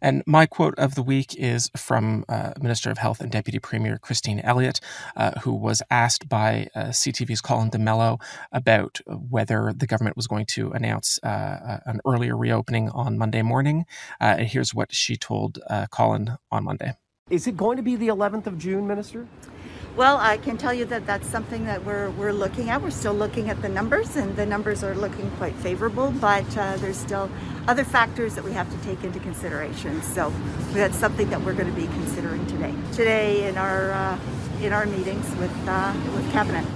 And 0.00 0.22
my 0.26 0.46
quote 0.46 0.78
of 0.78 0.94
the 0.94 1.02
week 1.02 1.34
is 1.36 1.70
from 1.76 2.24
uh, 2.28 2.52
Minister 2.60 2.90
of 2.90 2.98
Health 2.98 3.20
and 3.20 3.30
Deputy 3.30 3.58
Premier 3.58 3.98
Christine 3.98 4.40
Elliott, 4.40 4.80
uh, 5.16 5.40
who 5.40 5.54
was 5.54 5.82
asked 5.90 6.28
by 6.28 6.68
uh, 6.74 6.86
CTV's 6.86 7.40
Colin 7.40 7.70
D'Mello 7.70 8.20
about 8.52 9.00
whether 9.06 9.72
the 9.76 9.86
government 9.86 10.16
was 10.16 10.26
going 10.26 10.46
to 10.46 10.70
announce 10.72 11.18
uh, 11.22 11.26
uh, 11.26 11.78
an 11.86 12.00
earlier 12.06 12.36
reopening 12.36 12.90
on 12.90 13.18
Monday 13.18 13.42
morning. 13.42 13.86
Uh, 14.20 14.36
and 14.38 14.48
here's 14.48 14.74
what 14.74 14.94
she 14.94 15.16
told 15.16 15.58
Colin 15.90 16.36
on 16.50 16.64
Monday. 16.64 16.94
Is 17.30 17.46
it 17.46 17.56
going 17.56 17.76
to 17.76 17.82
be 17.82 17.96
the 17.96 18.08
11th 18.08 18.46
of 18.46 18.58
June, 18.58 18.86
Minister? 18.86 19.26
Well, 19.96 20.18
I 20.18 20.36
can 20.36 20.58
tell 20.58 20.74
you 20.74 20.84
that 20.86 21.06
that's 21.06 21.26
something 21.26 21.64
that 21.64 21.82
we're, 21.86 22.10
we're 22.10 22.34
looking 22.34 22.68
at. 22.68 22.82
We're 22.82 22.90
still 22.90 23.14
looking 23.14 23.48
at 23.48 23.62
the 23.62 23.70
numbers, 23.70 24.14
and 24.16 24.36
the 24.36 24.44
numbers 24.44 24.84
are 24.84 24.94
looking 24.94 25.30
quite 25.38 25.54
favorable, 25.54 26.10
but 26.20 26.44
uh, 26.58 26.76
there's 26.76 26.98
still 26.98 27.30
other 27.66 27.82
factors 27.82 28.34
that 28.34 28.44
we 28.44 28.52
have 28.52 28.70
to 28.70 28.86
take 28.86 29.04
into 29.04 29.18
consideration. 29.20 30.02
So 30.02 30.30
that's 30.74 30.98
something 30.98 31.30
that 31.30 31.40
we're 31.40 31.54
going 31.54 31.74
to 31.74 31.80
be 31.80 31.86
considering 31.86 32.46
today. 32.46 32.74
Today 32.92 33.48
in 33.48 33.56
our 33.56 33.92
uh, 33.92 34.18
in 34.60 34.74
our 34.74 34.84
meetings 34.84 35.34
with 35.36 35.56
uh, 35.66 35.94
with 36.14 36.30
cabinet. 36.30 36.66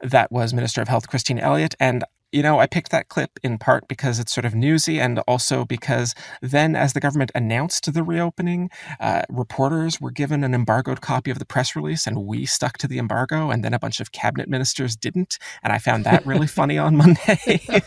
That 0.00 0.32
was 0.32 0.52
Minister 0.52 0.82
of 0.82 0.88
Health 0.88 1.08
Christine 1.08 1.38
Elliott, 1.38 1.76
and 1.78 2.02
you 2.32 2.42
know, 2.42 2.58
I 2.58 2.66
picked 2.66 2.90
that 2.90 3.08
clip 3.08 3.38
in 3.42 3.58
part 3.58 3.88
because 3.88 4.18
it's 4.18 4.32
sort 4.32 4.44
of 4.44 4.54
newsy 4.54 5.00
and 5.00 5.18
also 5.20 5.64
because 5.64 6.14
then, 6.42 6.76
as 6.76 6.92
the 6.92 7.00
government 7.00 7.30
announced 7.34 7.92
the 7.92 8.02
reopening, 8.02 8.70
uh, 9.00 9.22
reporters 9.30 10.00
were 10.00 10.10
given 10.10 10.44
an 10.44 10.54
embargoed 10.54 11.00
copy 11.00 11.30
of 11.30 11.38
the 11.38 11.46
press 11.46 11.74
release 11.74 12.06
and 12.06 12.26
we 12.26 12.44
stuck 12.44 12.76
to 12.78 12.88
the 12.88 12.98
embargo, 12.98 13.50
and 13.50 13.64
then 13.64 13.72
a 13.72 13.78
bunch 13.78 14.00
of 14.00 14.12
cabinet 14.12 14.48
ministers 14.48 14.94
didn't. 14.94 15.38
And 15.62 15.72
I 15.72 15.78
found 15.78 16.04
that 16.04 16.26
really 16.26 16.46
funny 16.46 16.76
on 16.76 16.96
Monday. 16.98 17.60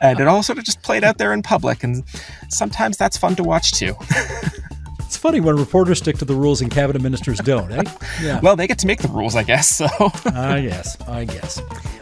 and 0.00 0.20
it 0.20 0.26
all 0.26 0.42
sort 0.42 0.58
of 0.58 0.64
just 0.64 0.82
played 0.82 1.04
out 1.04 1.18
there 1.18 1.32
in 1.32 1.42
public. 1.42 1.84
And 1.84 2.04
sometimes 2.48 2.96
that's 2.96 3.16
fun 3.16 3.36
to 3.36 3.42
watch 3.42 3.72
too. 3.72 3.94
It's 5.12 5.18
funny 5.18 5.40
when 5.40 5.56
reporters 5.56 5.98
stick 5.98 6.16
to 6.18 6.24
the 6.24 6.34
rules 6.34 6.62
and 6.62 6.70
cabinet 6.70 7.02
ministers 7.02 7.36
don't, 7.40 7.70
eh? 7.70 7.82
Yeah. 8.22 8.40
Well, 8.40 8.56
they 8.56 8.66
get 8.66 8.78
to 8.78 8.86
make 8.86 9.02
the 9.02 9.08
rules, 9.08 9.36
I 9.36 9.42
guess. 9.42 9.68
So. 9.68 9.84
I 10.24 10.62
guess. 10.62 10.98
I 11.02 11.26
guess. 11.26 11.60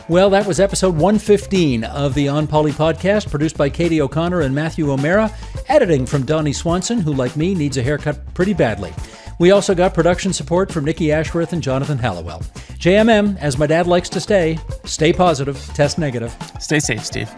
Well, 0.09 0.31
that 0.31 0.47
was 0.47 0.61
episode 0.61 0.95
115 0.95 1.83
of 1.83 2.15
the 2.15 2.29
On 2.29 2.47
Poly 2.47 2.71
podcast, 2.71 3.29
produced 3.29 3.57
by 3.57 3.69
Katie 3.69 4.01
O'Connor 4.01 4.43
and 4.43 4.55
Matthew 4.55 4.93
O'Mara, 4.93 5.29
editing 5.67 6.07
from 6.07 6.25
Donnie 6.25 6.53
Swanson, 6.53 7.01
who, 7.01 7.13
like 7.13 7.37
me, 7.37 7.53
needs 7.53 7.79
a 7.79 7.83
haircut 7.83 8.33
pretty 8.33 8.55
badly. 8.55 8.95
We 9.41 9.51
also 9.51 9.75
got 9.75 9.93
production 9.93 10.33
support 10.33 10.71
from 10.71 10.85
Nikki 10.85 11.11
Ashworth 11.11 11.53
and 11.53 11.61
Jonathan 11.61 11.99
Hallowell. 11.99 12.43
JMM, 12.79 13.39
as 13.39 13.59
my 13.59 13.67
dad 13.67 13.89
likes 13.89 14.09
to 14.11 14.21
stay, 14.21 14.57
stay 14.85 15.13
positive, 15.13 15.59
test 15.75 15.99
negative. 15.99 16.33
Stay 16.61 16.79
safe, 16.79 17.05
Steve. 17.05 17.29